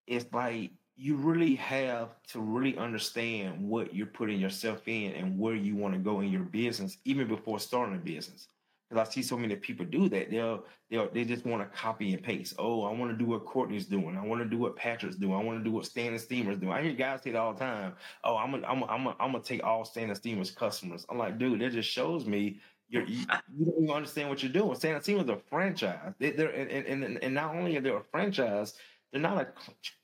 It's 0.08 0.26
like 0.34 0.72
you 1.02 1.16
really 1.16 1.56
have 1.56 2.10
to 2.28 2.40
really 2.40 2.78
understand 2.78 3.60
what 3.60 3.96
you're 3.96 4.06
putting 4.06 4.40
yourself 4.40 4.88
in 4.88 5.14
and 5.14 5.40
where 5.40 5.56
you 5.56 5.76
want 5.76 5.96
to 5.96 6.00
go 6.00 6.20
in 6.22 6.32
your 6.32 6.44
business, 6.44 6.98
even 7.06 7.28
before 7.28 7.60
starting 7.60 7.96
a 7.96 7.98
business. 7.98 8.48
Because 8.88 9.08
I 9.08 9.12
see 9.12 9.24
so 9.24 9.36
many 9.36 9.56
people 9.56 9.84
do 9.84 10.08
that. 10.10 10.30
They'll 10.30 10.64
they'll 10.92 11.10
they 11.10 11.26
just 11.26 11.44
want 11.44 11.64
to 11.64 11.76
copy 11.76 12.14
and 12.14 12.22
paste. 12.22 12.54
Oh, 12.60 12.84
I 12.84 12.92
want 12.92 13.10
to 13.10 13.18
do 13.18 13.26
what 13.26 13.46
Courtney's 13.46 13.88
doing. 13.88 14.16
I 14.16 14.24
want 14.24 14.44
to 14.44 14.48
do 14.48 14.60
what 14.60 14.76
Patrick's 14.76 15.16
doing. 15.16 15.34
I 15.34 15.44
want 15.44 15.58
to 15.58 15.64
do 15.64 15.72
what 15.72 15.86
Stanley 15.86 16.20
Steamer's 16.20 16.58
doing. 16.58 16.74
I 16.74 16.84
hear 16.84 16.94
guys 16.94 17.24
say 17.24 17.32
it 17.32 17.36
all 17.36 17.54
the 17.54 17.60
time. 17.60 17.94
Oh, 18.24 18.38
I'm 18.38 18.52
gonna 18.52 18.68
I'm 18.68 18.82
gonna, 18.82 18.92
I'm 18.92 19.04
gonna, 19.04 19.16
I'm 19.20 19.32
gonna 19.32 19.44
take 19.44 19.64
all 19.64 19.84
Stanley 19.86 20.14
Steamer's 20.14 20.52
customers. 20.52 21.06
I'm 21.10 21.18
like, 21.18 21.40
dude, 21.40 21.62
that 21.62 21.72
just 21.72 21.90
shows 21.90 22.28
me 22.28 22.60
you're, 22.90 23.06
you, 23.06 23.26
don't 23.26 23.84
even 23.84 23.90
understand 23.90 24.30
what 24.30 24.44
you're 24.44 24.52
doing. 24.52 24.78
And 24.84 25.02
Steamer's 25.02 25.30
a 25.30 25.38
franchise. 25.50 26.14
They, 26.20 26.36
are 26.36 26.50
and, 26.50 27.04
and, 27.04 27.24
and 27.24 27.34
not 27.34 27.56
only 27.56 27.78
are 27.78 27.82
they 27.82 27.90
a 27.90 28.02
franchise, 28.12 28.76
they're 29.12 29.22
not 29.22 29.54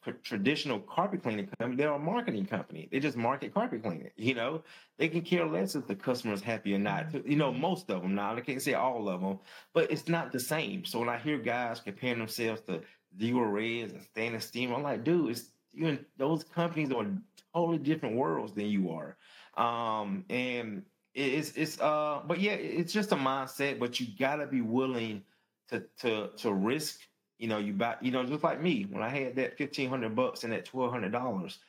a 0.05 0.11
traditional 0.23 0.79
carpet 0.79 1.23
cleaning 1.23 1.47
company. 1.47 1.77
They're 1.77 1.93
a 1.93 1.99
marketing 1.99 2.45
company. 2.45 2.89
They 2.91 2.99
just 2.99 3.15
market 3.15 3.53
carpet 3.53 3.81
cleaning. 3.81 4.09
You 4.17 4.35
know, 4.35 4.63
they 4.97 5.07
can 5.07 5.21
care 5.21 5.45
less 5.45 5.75
if 5.75 5.87
the 5.87 5.95
customer 5.95 6.33
is 6.33 6.41
happy 6.41 6.73
or 6.75 6.79
not. 6.79 7.07
Mm-hmm. 7.07 7.29
You 7.29 7.37
know, 7.37 7.53
most 7.53 7.89
of 7.89 8.01
them 8.01 8.15
now. 8.15 8.35
I 8.35 8.41
can't 8.41 8.61
say 8.61 8.73
all 8.73 9.07
of 9.07 9.21
them, 9.21 9.39
but 9.73 9.89
it's 9.91 10.09
not 10.09 10.33
the 10.33 10.39
same. 10.39 10.83
So 10.83 10.99
when 10.99 11.09
I 11.09 11.17
hear 11.17 11.37
guys 11.37 11.79
comparing 11.79 12.19
themselves 12.19 12.61
to 12.63 12.81
Zerorez 13.17 13.93
and 13.93 14.03
Stan 14.03 14.39
Steam, 14.41 14.73
I'm 14.73 14.83
like, 14.83 15.05
dude, 15.05 15.31
it's 15.31 15.51
you 15.71 15.87
and 15.87 16.05
those 16.17 16.43
companies 16.43 16.91
are 16.91 17.05
totally 17.53 17.77
different 17.77 18.17
worlds 18.17 18.53
than 18.53 18.65
you 18.65 18.91
are. 18.91 19.15
Um, 19.55 20.25
and 20.29 20.83
it's 21.13 21.53
it's 21.55 21.79
uh, 21.79 22.21
but 22.27 22.41
yeah, 22.41 22.53
it's 22.53 22.91
just 22.91 23.13
a 23.13 23.15
mindset. 23.15 23.79
But 23.79 24.01
you 24.01 24.07
gotta 24.19 24.47
be 24.47 24.61
willing 24.61 25.23
to 25.69 25.83
to 26.01 26.29
to 26.37 26.53
risk 26.53 26.99
you 27.37 27.47
know, 27.47 27.57
you 27.59 27.73
buy, 27.73 27.95
you 28.01 28.11
know, 28.11 28.25
just 28.25 28.43
like 28.43 28.61
me, 28.61 28.87
when 28.89 29.03
I 29.03 29.09
had 29.09 29.35
that 29.35 29.57
fifteen 29.57 29.89
hundred 29.89 30.15
bucks 30.15 30.43
and 30.43 30.53
that 30.53 30.65
twelve 30.65 30.91
hundred 30.91 31.11
dollars, 31.11 31.59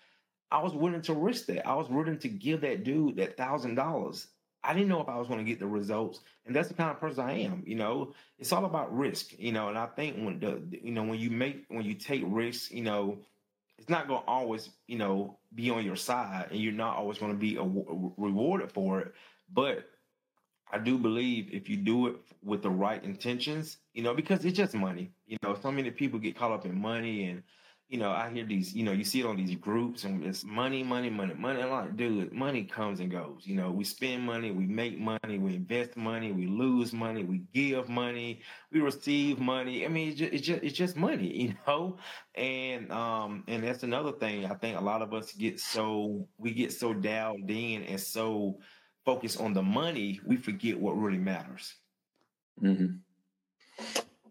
I 0.50 0.62
was 0.62 0.72
willing 0.72 1.02
to 1.02 1.14
risk 1.14 1.46
that. 1.46 1.66
I 1.66 1.74
was 1.74 1.88
willing 1.88 2.18
to 2.18 2.28
give 2.28 2.62
that 2.62 2.84
dude 2.84 3.16
that 3.16 3.36
thousand 3.36 3.74
dollars. 3.74 4.26
I 4.64 4.72
didn't 4.72 4.88
know 4.88 5.00
if 5.00 5.08
I 5.08 5.16
was 5.16 5.28
going 5.28 5.38
to 5.38 5.44
get 5.44 5.60
the 5.60 5.66
results, 5.66 6.20
and 6.46 6.54
that's 6.54 6.68
the 6.68 6.74
kind 6.74 6.90
of 6.90 7.00
person 7.00 7.24
I 7.24 7.40
am. 7.40 7.62
You 7.66 7.76
know, 7.76 8.14
it's 8.38 8.52
all 8.52 8.64
about 8.64 8.96
risk. 8.96 9.38
You 9.38 9.52
know, 9.52 9.68
and 9.68 9.78
I 9.78 9.86
think 9.86 10.16
when 10.16 10.40
the, 10.40 10.60
you 10.82 10.92
know, 10.92 11.04
when 11.04 11.18
you 11.18 11.30
make, 11.30 11.64
when 11.68 11.84
you 11.84 11.94
take 11.94 12.22
risks, 12.26 12.70
you 12.70 12.82
know, 12.82 13.18
it's 13.78 13.88
not 13.88 14.08
going 14.08 14.20
to 14.22 14.26
always, 14.26 14.70
you 14.86 14.98
know, 14.98 15.38
be 15.54 15.70
on 15.70 15.84
your 15.84 15.96
side, 15.96 16.48
and 16.50 16.60
you're 16.60 16.72
not 16.72 16.96
always 16.96 17.18
going 17.18 17.32
to 17.32 17.38
be 17.38 17.56
a, 17.56 17.62
a, 17.62 18.10
rewarded 18.16 18.72
for 18.72 19.00
it. 19.00 19.14
But 19.52 19.84
I 20.70 20.78
do 20.78 20.98
believe 20.98 21.48
if 21.52 21.68
you 21.68 21.76
do 21.76 22.08
it 22.08 22.16
with 22.42 22.62
the 22.62 22.70
right 22.70 23.02
intentions, 23.02 23.78
you 23.94 24.02
know, 24.02 24.14
because 24.14 24.44
it's 24.44 24.56
just 24.56 24.74
money. 24.74 25.10
You 25.26 25.36
know, 25.42 25.56
so 25.60 25.72
many 25.72 25.90
people 25.90 26.18
get 26.18 26.36
caught 26.36 26.52
up 26.52 26.64
in 26.66 26.78
money 26.80 27.24
and 27.24 27.42
you 27.88 27.96
know, 27.98 28.10
I 28.10 28.28
hear 28.28 28.44
these, 28.44 28.74
you 28.74 28.84
know, 28.84 28.92
you 28.92 29.02
see 29.02 29.20
it 29.20 29.26
on 29.26 29.36
these 29.36 29.54
groups 29.54 30.04
and 30.04 30.22
it's 30.22 30.44
money, 30.44 30.82
money, 30.82 31.08
money, 31.08 31.32
money. 31.32 31.62
I'm 31.62 31.70
like, 31.70 31.96
dude, 31.96 32.32
money 32.34 32.64
comes 32.64 33.00
and 33.00 33.10
goes. 33.10 33.46
You 33.46 33.56
know, 33.56 33.70
we 33.70 33.82
spend 33.84 34.22
money, 34.24 34.50
we 34.50 34.66
make 34.66 34.98
money, 34.98 35.38
we 35.38 35.54
invest 35.54 35.96
money, 35.96 36.30
we 36.30 36.46
lose 36.46 36.92
money, 36.92 37.24
we 37.24 37.38
give 37.54 37.88
money, 37.88 38.42
we 38.70 38.80
receive 38.80 39.38
money. 39.38 39.86
I 39.86 39.88
mean, 39.88 40.08
it's 40.10 40.18
just, 40.18 40.32
it's 40.34 40.46
just, 40.46 40.62
it's 40.62 40.76
just 40.76 40.96
money, 40.96 41.34
you 41.34 41.54
know? 41.66 41.96
And, 42.34 42.92
um, 42.92 43.44
and 43.48 43.64
that's 43.64 43.82
another 43.84 44.12
thing. 44.12 44.44
I 44.44 44.54
think 44.54 44.78
a 44.78 44.84
lot 44.84 45.00
of 45.00 45.14
us 45.14 45.32
get 45.32 45.58
so, 45.58 46.28
we 46.36 46.52
get 46.52 46.72
so 46.72 46.92
dialed 46.92 47.50
in 47.50 47.84
and 47.84 47.98
so, 47.98 48.58
focus 49.08 49.38
on 49.38 49.54
the 49.54 49.62
money, 49.62 50.20
we 50.26 50.36
forget 50.36 50.78
what 50.78 50.92
really 51.00 51.16
matters. 51.16 51.76
Mm-hmm. 52.62 52.96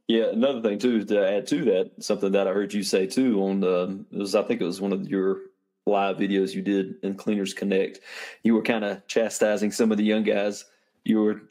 Yeah, 0.08 0.26
another 0.26 0.62
thing 0.62 0.78
too 0.78 1.04
to 1.04 1.28
add 1.28 1.48
to 1.48 1.66
that, 1.66 1.92
something 2.00 2.32
that 2.34 2.48
I 2.48 2.54
heard 2.54 2.76
you 2.76 2.84
say 2.84 3.08
too 3.08 3.42
on 3.42 3.60
the 3.60 4.06
was 4.12 4.36
I 4.36 4.44
think 4.44 4.62
it 4.62 4.66
was 4.66 4.80
one 4.80 4.94
of 4.94 5.10
your 5.10 5.40
live 5.88 6.18
videos 6.18 6.54
you 6.54 6.62
did 6.62 6.94
in 7.02 7.16
Cleaners 7.16 7.56
Connect. 7.56 8.02
You 8.44 8.54
were 8.54 8.62
kind 8.62 8.86
of 8.86 9.08
chastising 9.08 9.72
some 9.72 9.92
of 9.92 9.98
the 9.98 10.04
young 10.04 10.22
guys. 10.22 10.66
You 11.04 11.24
were 11.24 11.42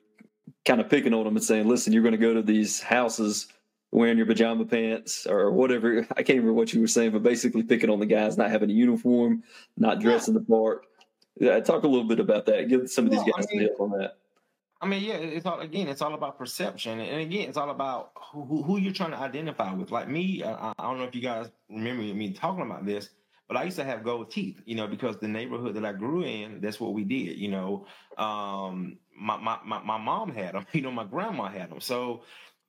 kind 0.64 0.80
of 0.80 0.88
picking 0.88 1.12
on 1.12 1.24
them 1.24 1.34
and 1.34 1.44
saying, 1.44 1.66
"Listen, 1.66 1.92
you're 1.92 2.04
going 2.04 2.12
to 2.12 2.18
go 2.18 2.32
to 2.32 2.42
these 2.42 2.80
houses 2.80 3.48
wearing 3.90 4.18
your 4.18 4.26
pajama 4.26 4.66
pants 4.66 5.26
or 5.26 5.50
whatever." 5.50 6.06
I 6.16 6.22
can't 6.22 6.38
remember 6.38 6.52
what 6.52 6.72
you 6.72 6.80
were 6.80 6.86
saying, 6.86 7.10
but 7.10 7.24
basically 7.24 7.64
picking 7.64 7.90
on 7.90 7.98
the 7.98 8.06
guys 8.06 8.38
not 8.38 8.52
having 8.52 8.70
a 8.70 8.72
uniform, 8.72 9.42
not 9.76 9.98
dressing 9.98 10.34
yeah. 10.34 10.40
the 10.40 10.46
part. 10.46 10.86
Yeah, 11.38 11.60
talk 11.60 11.84
a 11.84 11.88
little 11.88 12.06
bit 12.06 12.20
about 12.20 12.46
that. 12.46 12.68
Give 12.68 12.88
some 12.88 13.06
of 13.06 13.10
these 13.10 13.22
guys 13.22 13.46
I 13.50 13.54
mean, 13.54 13.66
help 13.66 13.80
on 13.80 13.98
that. 13.98 14.16
I 14.80 14.86
mean, 14.86 15.02
yeah, 15.02 15.14
it's 15.14 15.46
all 15.46 15.60
again, 15.60 15.88
it's 15.88 16.02
all 16.02 16.14
about 16.14 16.38
perception, 16.38 17.00
and 17.00 17.20
again, 17.20 17.48
it's 17.48 17.56
all 17.56 17.70
about 17.70 18.12
who, 18.32 18.62
who 18.62 18.78
you're 18.78 18.92
trying 18.92 19.12
to 19.12 19.18
identify 19.18 19.72
with. 19.72 19.90
Like 19.90 20.08
me, 20.08 20.42
I, 20.42 20.72
I, 20.78 20.82
don't 20.82 20.98
know 20.98 21.04
if 21.04 21.14
you 21.14 21.22
guys 21.22 21.50
remember 21.70 22.02
me 22.02 22.32
talking 22.32 22.62
about 22.62 22.84
this, 22.84 23.10
but 23.48 23.56
I 23.56 23.64
used 23.64 23.78
to 23.78 23.84
have 23.84 24.04
gold 24.04 24.30
teeth, 24.30 24.60
you 24.66 24.74
know, 24.74 24.86
because 24.86 25.16
the 25.16 25.28
neighborhood 25.28 25.74
that 25.76 25.84
I 25.84 25.92
grew 25.92 26.24
in, 26.24 26.60
that's 26.60 26.78
what 26.78 26.92
we 26.92 27.04
did. 27.04 27.38
You 27.38 27.48
know, 27.48 27.86
um, 28.18 28.98
my, 29.18 29.38
my 29.38 29.58
my 29.64 29.82
my 29.82 29.98
mom 29.98 30.34
had 30.34 30.54
them, 30.54 30.66
you 30.72 30.82
know, 30.82 30.92
my 30.92 31.04
grandma 31.04 31.48
had 31.48 31.70
them, 31.70 31.80
so 31.80 32.24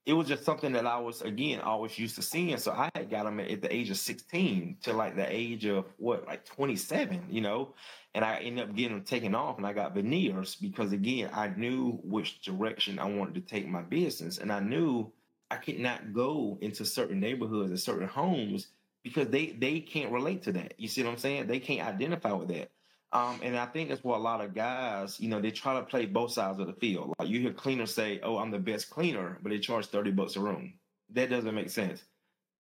it 0.07 0.13
was 0.13 0.29
just 0.29 0.45
something 0.45 0.71
that 0.71 0.87
I 0.87 0.97
was 0.99 1.21
again 1.21 1.59
always 1.59 1.99
used 1.99 2.15
to 2.15 2.21
seeing. 2.21 2.55
So 2.57 2.71
I 2.71 2.89
had 2.95 3.09
got 3.09 3.25
them 3.25 3.41
at 3.41 3.61
the 3.61 3.75
age 3.75 3.89
of 3.89 3.97
16 3.97 4.77
to 4.83 4.93
like 4.93 5.17
the 5.17 5.29
age 5.29 5.65
of 5.65 5.83
what, 5.97 6.25
like 6.25 6.45
27, 6.45 7.25
you 7.29 7.41
know, 7.41 7.73
and 8.15 8.23
I 8.23 8.37
ended 8.37 8.69
up 8.69 8.75
getting 8.75 8.95
them 8.95 9.03
taken 9.03 9.35
off, 9.35 9.57
and 9.57 9.67
I 9.67 9.73
got 9.73 9.93
veneers 9.93 10.55
because 10.55 10.93
again 10.93 11.29
I 11.33 11.49
knew 11.49 11.99
which 12.05 12.41
direction 12.41 12.99
I 12.99 13.05
wanted 13.05 13.35
to 13.35 13.41
take 13.41 13.67
my 13.67 13.81
business, 13.81 14.37
and 14.37 14.49
I 14.49 14.61
knew 14.61 15.11
I 15.51 15.57
could 15.57 15.79
not 15.79 16.13
go 16.13 16.57
into 16.61 16.85
certain 16.85 17.19
neighborhoods 17.19 17.69
and 17.69 17.79
certain 17.79 18.07
homes 18.07 18.67
because 19.03 19.27
they 19.27 19.57
they 19.59 19.81
can't 19.81 20.13
relate 20.13 20.41
to 20.43 20.53
that. 20.53 20.75
You 20.77 20.87
see 20.87 21.03
what 21.03 21.11
I'm 21.11 21.17
saying? 21.17 21.47
They 21.47 21.59
can't 21.59 21.85
identify 21.85 22.31
with 22.31 22.47
that. 22.47 22.71
Um, 23.13 23.39
and 23.41 23.57
I 23.57 23.65
think 23.65 23.89
that's 23.89 24.03
what 24.03 24.17
a 24.17 24.21
lot 24.21 24.41
of 24.41 24.53
guys, 24.53 25.19
you 25.19 25.29
know, 25.29 25.39
they 25.39 25.51
try 25.51 25.75
to 25.75 25.85
play 25.85 26.05
both 26.05 26.31
sides 26.31 26.59
of 26.59 26.67
the 26.67 26.73
field. 26.73 27.13
Like 27.17 27.29
you 27.29 27.39
hear 27.39 27.53
cleaners 27.53 27.93
say, 27.93 28.19
"Oh, 28.21 28.37
I'm 28.37 28.51
the 28.51 28.59
best 28.59 28.89
cleaner," 28.89 29.37
but 29.41 29.49
they 29.49 29.59
charge 29.59 29.85
thirty 29.87 30.11
bucks 30.11 30.35
a 30.35 30.41
room. 30.41 30.73
That 31.11 31.29
doesn't 31.29 31.55
make 31.55 31.69
sense. 31.69 32.03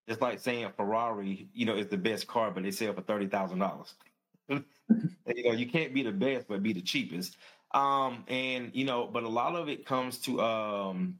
It's 0.07 0.21
like 0.21 0.39
saying 0.39 0.71
Ferrari, 0.77 1.49
you 1.53 1.65
know, 1.65 1.75
is 1.75 1.87
the 1.87 1.97
best 1.97 2.27
car, 2.27 2.51
but 2.51 2.63
they 2.63 2.71
sell 2.71 2.93
for 2.93 3.01
thirty 3.01 3.27
thousand 3.27 3.59
dollars. 3.59 3.93
you 4.49 4.63
know, 5.27 5.51
you 5.51 5.67
can't 5.67 5.93
be 5.93 6.03
the 6.03 6.13
best, 6.13 6.47
but 6.47 6.63
be 6.63 6.71
the 6.71 6.81
cheapest. 6.81 7.35
Um, 7.73 8.23
and 8.29 8.71
you 8.73 8.85
know, 8.85 9.05
but 9.05 9.23
a 9.23 9.29
lot 9.29 9.55
of 9.55 9.67
it 9.67 9.85
comes 9.85 10.19
to 10.19 10.41
um, 10.41 11.19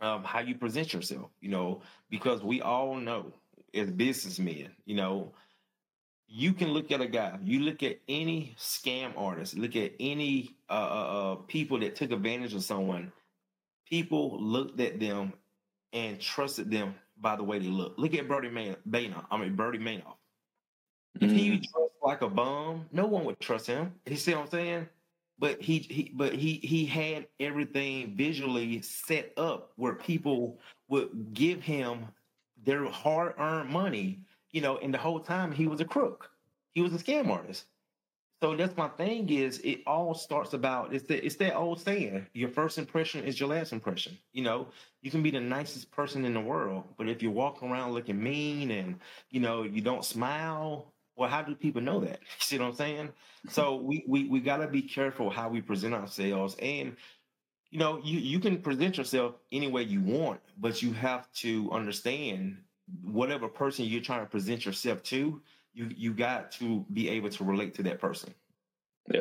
um, 0.00 0.24
how 0.24 0.40
you 0.40 0.54
present 0.54 0.94
yourself. 0.94 1.30
You 1.42 1.50
know, 1.50 1.82
because 2.08 2.42
we 2.42 2.62
all 2.62 2.96
know 2.96 3.34
as 3.74 3.90
businessmen, 3.90 4.70
you 4.86 4.96
know, 4.96 5.32
you 6.28 6.52
can 6.52 6.72
look 6.72 6.90
at 6.90 7.00
a 7.00 7.06
guy, 7.06 7.38
you 7.42 7.60
look 7.60 7.82
at 7.82 7.98
any 8.08 8.54
scam 8.58 9.12
artist, 9.16 9.56
look 9.56 9.76
at 9.76 9.92
any 10.00 10.56
uh, 10.68 10.72
uh, 10.72 11.32
uh, 11.32 11.34
people 11.46 11.78
that 11.80 11.96
took 11.96 12.10
advantage 12.10 12.54
of 12.54 12.64
someone. 12.64 13.12
People 13.88 14.40
looked 14.42 14.80
at 14.80 14.98
them 14.98 15.32
and 15.92 16.20
trusted 16.20 16.70
them 16.70 16.94
by 17.20 17.36
the 17.36 17.44
way 17.44 17.58
they 17.58 17.68
look. 17.68 17.94
Look 17.96 18.14
at 18.14 18.28
Bernie 18.28 18.50
Man- 18.50 18.76
Madoff. 18.88 19.24
I 19.30 19.36
mean, 19.36 19.54
Bernie 19.54 19.78
Madoff. 19.78 20.16
If 21.20 21.30
he 21.30 21.50
mm-hmm. 21.50 21.56
dressed 21.56 21.94
like 22.02 22.22
a 22.22 22.28
bum, 22.28 22.86
no 22.90 23.06
one 23.06 23.24
would 23.24 23.38
trust 23.38 23.68
him. 23.68 23.92
You 24.06 24.16
see 24.16 24.34
what 24.34 24.42
I'm 24.42 24.50
saying? 24.50 24.88
But 25.38 25.60
he, 25.60 25.78
he 25.78 26.12
but 26.14 26.32
he 26.32 26.54
he 26.54 26.86
had 26.86 27.26
everything 27.40 28.16
visually 28.16 28.80
set 28.82 29.32
up 29.36 29.72
where 29.76 29.94
people 29.94 30.58
would 30.88 31.34
give 31.34 31.60
him 31.60 32.06
their 32.64 32.84
hard-earned 32.86 33.68
money 33.68 34.20
you 34.54 34.60
know, 34.60 34.78
and 34.78 34.94
the 34.94 34.98
whole 34.98 35.18
time 35.18 35.50
he 35.50 35.66
was 35.66 35.80
a 35.80 35.84
crook. 35.84 36.30
He 36.74 36.80
was 36.80 36.94
a 36.94 36.98
scam 36.98 37.28
artist. 37.28 37.64
So 38.40 38.54
that's 38.54 38.76
my 38.76 38.88
thing 38.88 39.28
is 39.28 39.58
it 39.64 39.80
all 39.84 40.14
starts 40.14 40.52
about 40.52 40.94
it's 40.94 41.06
the 41.06 41.24
it's 41.24 41.34
that 41.36 41.56
old 41.56 41.80
saying, 41.80 42.26
your 42.34 42.48
first 42.48 42.78
impression 42.78 43.24
is 43.24 43.40
your 43.40 43.48
last 43.48 43.72
impression. 43.72 44.16
You 44.32 44.44
know, 44.44 44.68
you 45.02 45.10
can 45.10 45.24
be 45.24 45.32
the 45.32 45.40
nicest 45.40 45.90
person 45.90 46.24
in 46.24 46.34
the 46.34 46.40
world, 46.40 46.84
but 46.96 47.08
if 47.08 47.20
you 47.20 47.32
walk 47.32 47.64
around 47.64 47.94
looking 47.94 48.22
mean 48.22 48.70
and 48.70 49.00
you 49.30 49.40
know 49.40 49.64
you 49.64 49.80
don't 49.80 50.04
smile, 50.04 50.92
well, 51.16 51.28
how 51.28 51.42
do 51.42 51.56
people 51.56 51.82
know 51.82 52.00
that? 52.00 52.20
You 52.38 52.40
see 52.40 52.58
what 52.58 52.66
I'm 52.66 52.74
saying? 52.74 53.08
So 53.48 53.74
we 53.88 54.04
we 54.06 54.28
we 54.28 54.38
gotta 54.38 54.68
be 54.68 54.82
careful 54.82 55.30
how 55.30 55.48
we 55.48 55.62
present 55.62 55.94
ourselves 55.94 56.54
and 56.62 56.96
you 57.70 57.80
know, 57.80 58.00
you, 58.04 58.20
you 58.20 58.38
can 58.38 58.58
present 58.58 58.98
yourself 58.98 59.34
any 59.50 59.66
way 59.66 59.82
you 59.82 60.00
want, 60.00 60.38
but 60.60 60.80
you 60.80 60.92
have 60.92 61.28
to 61.32 61.72
understand 61.72 62.58
whatever 63.02 63.48
person 63.48 63.84
you're 63.84 64.02
trying 64.02 64.20
to 64.20 64.26
present 64.26 64.66
yourself 64.66 65.02
to, 65.04 65.40
you 65.72 65.90
you 65.96 66.12
got 66.12 66.52
to 66.52 66.84
be 66.92 67.08
able 67.08 67.30
to 67.30 67.44
relate 67.44 67.74
to 67.74 67.82
that 67.84 67.98
person. 67.98 68.34
Yeah. 69.10 69.20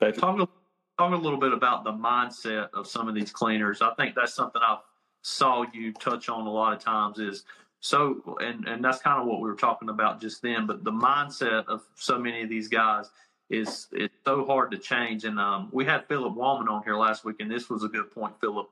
Talk, 0.00 0.50
talk 0.98 1.12
a 1.12 1.16
little 1.16 1.38
bit 1.38 1.52
about 1.52 1.84
the 1.84 1.92
mindset 1.92 2.70
of 2.74 2.88
some 2.88 3.08
of 3.08 3.14
these 3.14 3.30
cleaners. 3.30 3.82
I 3.82 3.94
think 3.94 4.16
that's 4.16 4.34
something 4.34 4.60
I 4.60 4.78
saw 5.22 5.64
you 5.72 5.92
touch 5.92 6.28
on 6.28 6.46
a 6.46 6.50
lot 6.50 6.72
of 6.72 6.80
times 6.80 7.18
is 7.18 7.44
so 7.80 8.38
and 8.40 8.66
and 8.66 8.84
that's 8.84 8.98
kind 8.98 9.20
of 9.20 9.26
what 9.26 9.40
we 9.40 9.48
were 9.48 9.56
talking 9.56 9.88
about 9.88 10.20
just 10.20 10.42
then 10.42 10.66
but 10.66 10.84
the 10.84 10.90
mindset 10.90 11.66
of 11.66 11.82
so 11.94 12.18
many 12.18 12.42
of 12.42 12.48
these 12.48 12.68
guys 12.68 13.10
is 13.50 13.88
it's 13.92 14.14
so 14.24 14.44
hard 14.44 14.70
to 14.70 14.78
change 14.78 15.24
and 15.24 15.38
um, 15.38 15.68
we 15.72 15.84
had 15.84 16.06
philip 16.06 16.34
wallman 16.34 16.68
on 16.68 16.82
here 16.82 16.96
last 16.96 17.24
week 17.24 17.36
and 17.40 17.50
this 17.50 17.68
was 17.68 17.84
a 17.84 17.88
good 17.88 18.10
point 18.10 18.32
philip 18.40 18.68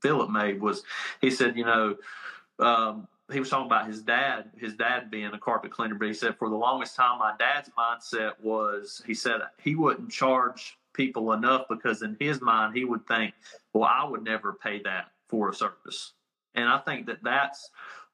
Philip 0.00 0.30
made 0.30 0.60
was 0.60 0.82
he 1.20 1.30
said, 1.30 1.56
you 1.56 1.64
know, 1.64 1.96
um, 2.58 3.08
he 3.30 3.40
was 3.40 3.50
talking 3.50 3.66
about 3.66 3.86
his 3.86 4.02
dad, 4.02 4.50
his 4.56 4.74
dad 4.74 5.10
being 5.10 5.26
a 5.26 5.38
carpet 5.38 5.70
cleaner, 5.70 5.94
but 5.94 6.08
he 6.08 6.14
said 6.14 6.36
for 6.38 6.48
the 6.48 6.56
longest 6.56 6.96
time, 6.96 7.18
my 7.18 7.34
dad's 7.38 7.70
mindset 7.78 8.32
was 8.40 9.02
he 9.06 9.14
said 9.14 9.40
he 9.62 9.74
wouldn't 9.74 10.10
charge 10.10 10.78
people 10.94 11.32
enough 11.32 11.66
because 11.68 12.02
in 12.02 12.16
his 12.18 12.40
mind 12.40 12.76
he 12.76 12.84
would 12.84 13.06
think, 13.06 13.34
well, 13.72 13.84
I 13.84 14.04
would 14.08 14.24
never 14.24 14.54
pay 14.54 14.80
that 14.82 15.12
for 15.28 15.50
a 15.50 15.54
service, 15.54 16.14
and 16.54 16.68
I 16.68 16.78
think 16.78 17.06
that 17.06 17.22
that's 17.22 17.70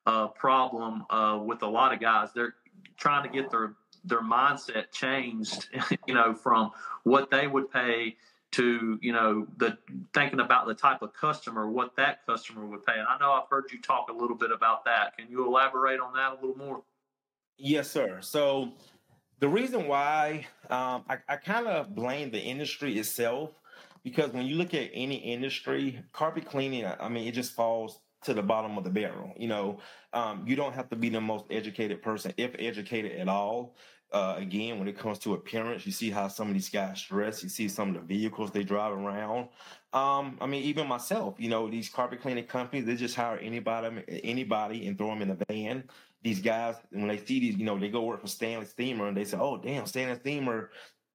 a 0.07 0.29
problem 0.29 1.05
uh, 1.11 1.41
with 1.43 1.63
a 1.63 1.69
lot 1.69 1.93
of 1.93 2.01
guys. 2.01 2.31
They're 2.35 2.57
trying 2.97 3.23
to 3.23 3.29
get 3.29 3.51
their 3.51 3.75
their 4.05 4.23
mindset 4.23 4.91
changed, 4.93 5.69
you 6.07 6.15
know, 6.15 6.35
from 6.35 6.73
what 7.05 7.31
they 7.31 7.47
would 7.47 7.71
pay 7.71 8.17
to 8.55 8.99
you 9.03 9.13
know 9.13 9.47
the 9.57 9.77
thinking 10.13 10.39
about 10.39 10.67
the 10.67 10.75
type 10.75 11.03
of 11.03 11.13
customer 11.13 11.69
what 11.69 11.97
that 11.97 12.25
customer 12.25 12.65
would 12.65 12.85
pay. 12.87 12.95
And 12.95 13.07
i 13.09 13.19
know 13.19 13.33
i've 13.33 13.49
heard 13.51 13.65
you 13.73 13.81
talk 13.81 14.09
a 14.11 14.13
little 14.13 14.37
bit 14.37 14.53
about 14.53 14.85
that. 14.85 15.17
Can 15.17 15.29
you 15.29 15.45
elaborate 15.45 15.99
on 15.99 16.15
that 16.15 16.33
a 16.33 16.35
little 16.35 16.57
more? 16.57 16.83
Yes 17.59 17.91
sir. 17.91 18.19
So 18.21 18.73
the 19.41 19.49
reason 19.49 19.89
why 19.89 20.47
um, 20.71 21.05
i, 21.09 21.19
I 21.29 21.37
kind 21.37 21.67
of 21.67 21.95
blame 21.95 22.31
the 22.31 22.41
industry 22.41 22.97
itself 22.99 23.51
because 24.05 24.31
when 24.31 24.47
you 24.47 24.55
look 24.55 24.73
at 24.73 24.91
any 24.95 25.17
industry 25.17 26.01
carpet 26.13 26.47
cleaning 26.47 26.87
i 26.87 27.09
mean 27.09 27.27
it 27.27 27.33
just 27.33 27.53
falls 27.53 27.99
to 28.23 28.35
the 28.35 28.43
bottom 28.43 28.79
of 28.79 28.85
the 28.85 28.91
barrel 28.91 29.33
you 29.37 29.49
know? 29.49 29.79
Um, 30.13 30.45
you 30.47 30.55
don't 30.55 30.75
have 30.75 30.89
to 30.91 30.97
be 30.97 31.09
the 31.09 31.21
most 31.21 31.45
educated 31.51 32.03
person 32.03 32.33
if 32.37 32.55
educated 32.59 33.19
at 33.19 33.29
all 33.29 33.75
uh, 34.15 34.37
again, 34.39 34.79
when 34.79 34.87
it 34.87 34.97
comes 34.97 35.19
to 35.19 35.35
appearance, 35.35 35.85
you 35.85 35.91
see 35.91 36.09
how 36.09 36.29
some 36.29 36.47
of 36.47 36.55
these 36.55 36.69
guys 36.69 37.03
dress. 37.03 37.43
You 37.43 37.49
see 37.49 37.69
some 37.69 37.89
of 37.89 37.95
the 37.95 38.01
vehicles 38.01 38.53
they 38.53 38.63
drive 38.63 38.93
around. 38.93 39.49
Um, 39.93 40.39
I 40.41 40.47
mean, 40.47 40.63
even 40.63 40.87
myself, 40.87 41.35
you 41.39 41.49
know, 41.49 41.69
these 41.69 41.89
carpet 41.89 42.23
cleaning 42.23 42.45
companies, 42.45 42.87
they 42.87 42.95
just 42.95 43.17
hire 43.17 43.39
anybody, 43.39 44.05
anybody, 44.23 44.87
and 44.87 44.97
throw 44.97 45.09
them 45.09 45.23
in 45.23 45.31
a 45.31 45.39
van. 45.49 45.83
These 46.23 46.41
guys, 46.41 46.77
when 46.91 47.09
they 47.09 47.19
see 47.19 47.41
these, 47.41 47.57
you 47.57 47.65
know, 47.65 47.77
they 47.77 47.89
go 47.89 48.03
work 48.05 48.21
for 48.21 48.29
Stanley 48.29 48.67
Steamer, 48.67 49.09
and 49.09 49.17
they 49.17 49.25
say, 49.25 49.37
"Oh, 49.37 49.57
damn, 49.59 49.85
Stanley 49.85 50.15
Steamer." 50.21 50.71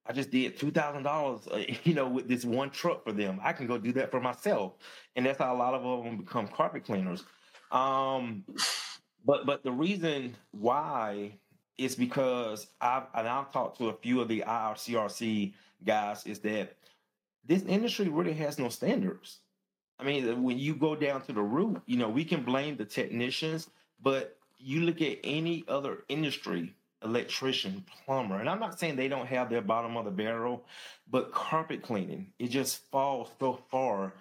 I 0.06 0.12
just 0.12 0.30
did 0.30 0.58
two 0.58 0.70
thousand 0.70 1.06
uh, 1.06 1.10
dollars, 1.10 1.48
you 1.84 1.94
know, 1.94 2.06
with 2.06 2.28
this 2.28 2.44
one 2.44 2.68
truck 2.68 3.02
for 3.04 3.12
them. 3.12 3.40
I 3.42 3.54
can 3.54 3.66
go 3.66 3.78
do 3.78 3.92
that 3.94 4.10
for 4.10 4.20
myself, 4.20 4.74
and 5.16 5.24
that's 5.24 5.38
how 5.38 5.54
a 5.54 5.56
lot 5.56 5.72
of 5.72 6.04
them 6.04 6.18
become 6.18 6.48
carpet 6.48 6.84
cleaners. 6.84 7.24
Um, 7.72 8.44
but 9.24 9.46
but 9.46 9.64
the 9.64 9.72
reason 9.72 10.36
why 10.50 11.38
is 11.80 11.96
because 11.96 12.66
I've 12.80 13.04
and 13.14 13.26
I've 13.26 13.50
talked 13.50 13.78
to 13.78 13.88
a 13.88 13.94
few 13.94 14.20
of 14.20 14.28
the 14.28 14.44
IICRC 14.46 15.54
guys 15.84 16.26
is 16.26 16.40
that 16.40 16.76
this 17.44 17.62
industry 17.62 18.08
really 18.08 18.34
has 18.34 18.58
no 18.58 18.68
standards. 18.68 19.38
I 19.98 20.04
mean, 20.04 20.42
when 20.42 20.58
you 20.58 20.74
go 20.74 20.94
down 20.94 21.22
to 21.22 21.32
the 21.32 21.42
root, 21.42 21.80
you 21.86 21.96
know, 21.96 22.08
we 22.08 22.24
can 22.24 22.42
blame 22.42 22.76
the 22.76 22.84
technicians, 22.84 23.70
but 24.02 24.36
you 24.58 24.82
look 24.82 25.00
at 25.00 25.18
any 25.24 25.64
other 25.68 26.04
industry, 26.08 26.74
electrician, 27.02 27.84
plumber, 28.04 28.38
and 28.38 28.48
I'm 28.48 28.60
not 28.60 28.78
saying 28.78 28.96
they 28.96 29.08
don't 29.08 29.26
have 29.26 29.48
their 29.48 29.62
bottom 29.62 29.96
of 29.96 30.04
the 30.04 30.10
barrel, 30.10 30.64
but 31.10 31.32
carpet 31.32 31.82
cleaning, 31.82 32.32
it 32.38 32.48
just 32.48 32.90
falls 32.90 33.30
so 33.38 33.58
far 33.70 34.12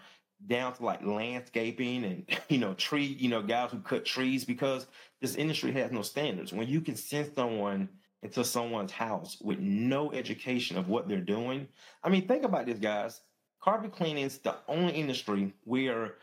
down 0.47 0.73
to 0.73 0.86
like 0.86 1.06
landscaping 1.06 2.04
and 2.04 2.25
you 2.49 2.58
know 2.58 2.73
tree 2.73 3.17
you 3.19 3.30
know 3.30 3.41
guys 3.41 3.71
who 3.71 3.80
cut 3.80 4.06
trees 4.06 4.45
because 4.45 4.88
this 5.21 5.36
industry 5.36 5.71
has 5.73 5.91
no 5.91 6.02
standards. 6.02 6.54
When 6.54 6.67
you 6.67 6.82
can 6.82 6.95
send 6.95 7.32
someone 7.36 7.89
into 8.21 8.43
someone's 8.43 8.91
house 8.91 9.38
with 9.41 9.60
no 9.60 10.12
education 10.12 10.78
of 10.78 10.89
what 10.89 11.08
they're 11.08 11.21
doing 11.21 11.65
i 12.04 12.10
mean 12.10 12.28
think 12.28 12.43
about 12.43 12.65
this 12.65 12.80
guys. 12.80 13.21
Carpet 13.62 13.91
cleaning 13.91 14.23
is 14.23 14.38
the 14.39 14.56
only 14.67 14.93
industry 14.93 15.54
where 15.65 16.15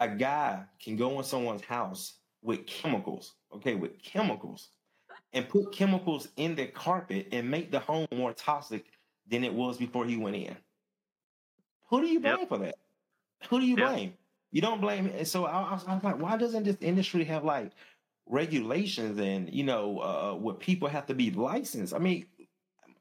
a 0.00 0.08
guy 0.08 0.62
can 0.82 0.96
go 0.96 1.18
in 1.18 1.24
someone's 1.24 1.62
house 1.62 2.14
with 2.42 2.66
chemicals 2.66 3.34
okay 3.54 3.74
with 3.74 4.02
chemicals 4.02 4.68
and 5.32 5.48
put 5.48 5.72
chemicals 5.72 6.28
in 6.36 6.54
the 6.54 6.66
carpet 6.66 7.28
and 7.32 7.50
make 7.50 7.70
the 7.70 7.78
home 7.78 8.06
more 8.14 8.32
toxic 8.32 8.86
than 9.26 9.44
it 9.44 9.52
was 9.52 9.76
before 9.76 10.06
he 10.06 10.16
went 10.16 10.36
in. 10.36 10.56
Who 11.90 12.00
do 12.00 12.06
you 12.06 12.20
blame 12.20 12.38
yep. 12.40 12.48
for 12.48 12.58
that 12.58 12.76
who 13.48 13.60
do 13.60 13.66
you 13.66 13.76
yeah. 13.78 13.88
blame? 13.88 14.14
You 14.50 14.62
don't 14.62 14.80
blame. 14.80 15.06
And 15.06 15.26
so 15.26 15.44
I, 15.44 15.60
I, 15.60 15.72
was, 15.72 15.84
I, 15.86 15.94
was, 15.94 16.04
like, 16.04 16.20
why 16.20 16.36
doesn't 16.36 16.64
this 16.64 16.76
industry 16.80 17.24
have 17.24 17.44
like 17.44 17.72
regulations 18.26 19.18
and 19.18 19.52
you 19.52 19.64
know 19.64 19.98
uh, 20.00 20.34
what 20.34 20.60
people 20.60 20.88
have 20.88 21.06
to 21.06 21.14
be 21.14 21.30
licensed? 21.30 21.94
I 21.94 21.98
mean, 21.98 22.26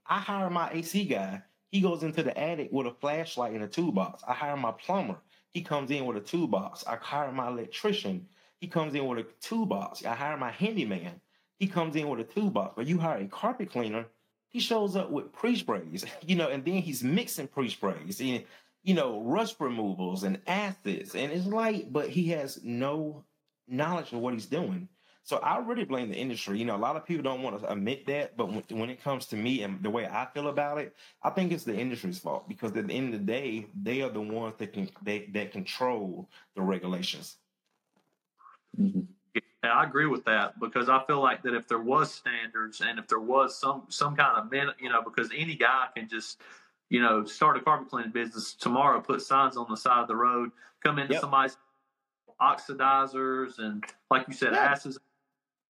I 0.06 0.20
hire 0.20 0.50
my 0.50 0.70
AC 0.72 1.06
guy. 1.06 1.42
He 1.70 1.82
goes 1.82 2.04
into 2.04 2.24
the 2.24 2.38
attic 2.38 2.70
with 2.72 2.88
a 2.88 2.92
flashlight 2.92 3.54
and 3.54 3.64
a 3.64 3.68
toolbox. 3.68 4.24
I 4.28 4.34
hire 4.34 4.56
my 4.56 4.72
plumber. 4.72 5.18
He 5.54 5.62
comes 5.62 5.92
in 5.92 6.06
with 6.06 6.18
a 6.18 6.22
toolbox. 6.22 6.86
I 6.86 6.98
hire 6.98 7.32
my 7.32 7.48
electrician. 7.48 8.28
He 8.60 8.68
comes 8.68 8.96
in 8.96 9.06
with 9.06 9.20
a 9.20 9.28
toolbox. 9.42 10.06
I 10.06 10.16
hire 10.16 10.38
my 10.38 10.52
handyman. 10.52 11.20
He 11.60 11.68
comes 11.68 11.96
in 11.96 12.08
with 12.08 12.20
a 12.20 12.24
toolbox. 12.24 12.74
But 12.76 12.88
you 12.88 12.98
hire 12.98 13.20
a 13.20 13.28
carpet 13.28 13.72
cleaner. 13.72 14.06
He 14.50 14.60
shows 14.60 14.96
up 14.96 15.12
with 15.12 15.34
pre 15.34 15.56
sprays, 15.56 16.06
you 16.26 16.36
know, 16.36 16.50
and 16.50 16.64
then 16.64 16.82
he's 16.82 17.04
mixing 17.04 17.48
pre 17.48 17.70
sprays. 17.70 18.22
And 18.22 18.44
you 18.88 18.94
know, 18.94 19.22
rust 19.22 19.58
removals 19.60 20.24
and 20.24 20.40
acids. 20.48 21.14
And 21.14 21.30
it's 21.30 21.46
like, 21.46 21.92
but 21.92 22.10
he 22.10 22.30
has 22.30 22.64
no 22.64 23.26
knowledge 23.68 24.14
of 24.14 24.20
what 24.20 24.34
he's 24.34 24.46
doing. 24.46 24.88
So 25.24 25.40
I 25.40 25.58
really 25.58 25.84
blame 25.84 26.08
the 26.08 26.16
industry. 26.16 26.58
You 26.58 26.64
know, 26.64 26.78
a 26.78 26.80
lot 26.80 26.96
of 26.96 27.06
people 27.06 27.22
don't 27.22 27.42
want 27.42 27.60
to 27.60 27.70
admit 27.70 28.08
that, 28.08 28.38
but 28.38 28.48
when, 28.48 28.64
when, 28.70 28.90
it 28.90 29.04
comes 29.04 29.26
to 29.26 29.36
me 29.36 29.64
and 29.64 29.84
the 29.84 29.90
way 29.90 30.08
I 30.08 30.26
feel 30.34 30.48
about 30.48 30.78
it, 30.78 30.96
I 31.22 31.32
think 31.32 31.52
it's 31.52 31.66
the 31.66 31.76
industry's 31.76 32.18
fault 32.18 32.48
because 32.48 32.78
at 32.78 32.88
the 32.88 32.94
end 32.94 33.14
of 33.14 33.20
the 33.20 33.26
day, 33.26 33.68
they 33.76 34.04
are 34.04 34.10
the 34.10 34.22
ones 34.22 34.56
that 34.60 34.72
can 34.72 34.90
they 35.04 35.26
that 35.34 35.52
control 35.52 36.30
the 36.56 36.62
regulations. 36.62 37.36
Mm-hmm. 38.80 39.02
Yeah, 39.66 39.70
I 39.70 39.84
agree 39.84 40.08
with 40.08 40.24
that 40.24 40.62
because 40.62 40.88
I 40.88 41.04
feel 41.08 41.22
like 41.22 41.44
that 41.44 41.54
if 41.54 41.68
there 41.68 41.82
was 41.82 42.14
standards 42.14 42.80
and 42.80 42.98
if 42.98 43.08
there 43.10 43.20
was 43.20 43.60
some 43.60 43.84
some 43.90 44.16
kind 44.16 44.38
of 44.38 44.50
minute, 44.50 44.76
you 44.80 44.88
know, 44.88 45.02
because 45.02 45.30
any 45.36 45.56
guy 45.56 45.88
can 45.94 46.08
just 46.08 46.40
you 46.90 47.02
know, 47.02 47.26
start 47.26 47.58
a 47.58 47.60
carpet 47.60 47.90
cleaning 47.90 48.12
business 48.12 48.54
tomorrow, 48.54 49.02
put 49.02 49.22
signs 49.22 49.58
on 49.58 49.68
the 49.70 49.76
side 49.76 50.00
of 50.00 50.08
the 50.08 50.16
road, 50.16 50.52
come 50.84 51.00
into 51.00 51.14
yep. 51.14 51.22
somebody's 51.22 51.58
oxidizers 52.42 53.60
and 53.60 53.84
like 54.12 54.28
you 54.28 54.34
said, 54.34 54.54
yeah. 54.54 54.60
acids. 54.60 54.98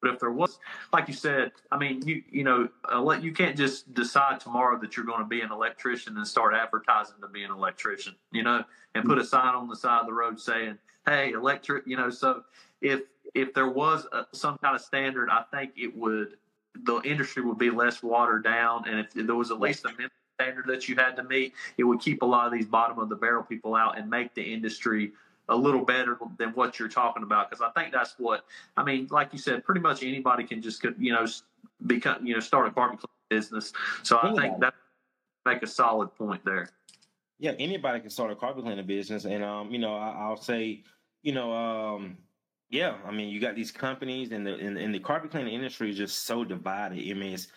But 0.01 0.13
if 0.13 0.19
there 0.19 0.31
was, 0.31 0.59
like 0.93 1.07
you 1.07 1.15
said, 1.15 1.53
I 1.71 1.77
mean, 1.77 2.05
you 2.05 2.21
you 2.29 2.43
know, 2.43 2.69
uh, 2.93 3.17
you 3.19 3.31
can't 3.31 3.57
just 3.57 3.91
decide 3.95 4.39
tomorrow 4.39 4.79
that 4.79 4.95
you're 4.95 5.07
going 5.07 5.21
to 5.21 5.25
be 5.25 5.41
an 5.41 5.51
electrician 5.51 6.17
and 6.17 6.27
start 6.27 6.53
advertising 6.53 7.15
to 7.21 7.27
be 7.27 7.43
an 7.43 7.49
electrician, 7.49 8.15
you 8.31 8.43
know, 8.43 8.63
and 8.93 9.05
put 9.05 9.17
a 9.17 9.25
sign 9.25 9.55
on 9.55 9.67
the 9.67 9.75
side 9.75 10.01
of 10.01 10.05
the 10.05 10.13
road 10.13 10.39
saying, 10.39 10.77
"Hey, 11.07 11.31
electric," 11.31 11.87
you 11.87 11.97
know. 11.97 12.11
So 12.11 12.43
if 12.79 13.01
if 13.33 13.55
there 13.55 13.69
was 13.69 14.05
a, 14.11 14.27
some 14.33 14.59
kind 14.59 14.75
of 14.75 14.81
standard, 14.81 15.29
I 15.31 15.43
think 15.51 15.71
it 15.75 15.97
would 15.97 16.37
the 16.83 17.01
industry 17.01 17.41
would 17.41 17.57
be 17.57 17.71
less 17.71 18.03
watered 18.03 18.43
down, 18.43 18.87
and 18.87 18.99
if 18.99 19.13
there 19.13 19.35
was 19.35 19.49
at 19.49 19.59
least 19.59 19.85
a 19.85 19.89
minimum 19.89 20.11
standard 20.39 20.67
that 20.67 20.87
you 20.87 20.95
had 20.95 21.15
to 21.15 21.23
meet, 21.23 21.53
it 21.77 21.83
would 21.83 21.99
keep 21.99 22.21
a 22.21 22.25
lot 22.25 22.45
of 22.45 22.53
these 22.53 22.65
bottom 22.65 22.99
of 22.99 23.09
the 23.09 23.15
barrel 23.15 23.43
people 23.43 23.75
out 23.75 23.97
and 23.97 24.09
make 24.09 24.33
the 24.35 24.41
industry 24.41 25.11
a 25.49 25.55
little 25.55 25.83
better 25.83 26.17
than 26.37 26.49
what 26.49 26.77
you're 26.77 26.89
talking 26.89 27.23
about. 27.23 27.49
Because 27.49 27.65
I 27.65 27.79
think 27.79 27.93
that's 27.93 28.15
what 28.17 28.45
I 28.75 28.83
mean. 28.83 29.07
Like 29.09 29.29
you 29.31 29.39
said, 29.39 29.63
pretty 29.63 29.81
much 29.81 30.03
anybody 30.03 30.43
can 30.43 30.61
just 30.61 30.83
you 30.97 31.13
know 31.13 31.25
become 31.85 32.25
you 32.25 32.33
know 32.33 32.39
start 32.39 32.67
a 32.67 32.71
barbecue 32.71 33.07
business. 33.29 33.73
So 34.03 34.19
I 34.21 34.33
think 34.35 34.59
that 34.59 34.73
make 35.45 35.63
a 35.63 35.67
solid 35.67 36.13
point 36.15 36.43
there. 36.45 36.69
Yeah, 37.39 37.51
anybody 37.59 37.99
can 37.99 38.09
start 38.09 38.31
a 38.31 38.35
carpet 38.35 38.63
cleaning 38.63 38.85
business, 38.85 39.25
and 39.25 39.43
um, 39.43 39.71
you 39.71 39.79
know, 39.79 39.95
I, 39.95 40.27
will 40.27 40.37
say, 40.37 40.83
you 41.21 41.33
know, 41.33 41.53
um, 41.53 42.17
yeah, 42.69 42.95
I 43.05 43.11
mean, 43.11 43.29
you 43.29 43.39
got 43.39 43.55
these 43.55 43.71
companies, 43.71 44.31
and 44.31 44.45
the 44.45 44.55
and, 44.55 44.93
the 44.93 44.99
carpet 44.99 45.31
cleaning 45.31 45.53
industry 45.53 45.91
is 45.91 45.97
just 45.97 46.25
so 46.25 46.43
divided. 46.43 46.97
I 46.97 47.13
mean, 47.13 47.33
it's 47.33 47.47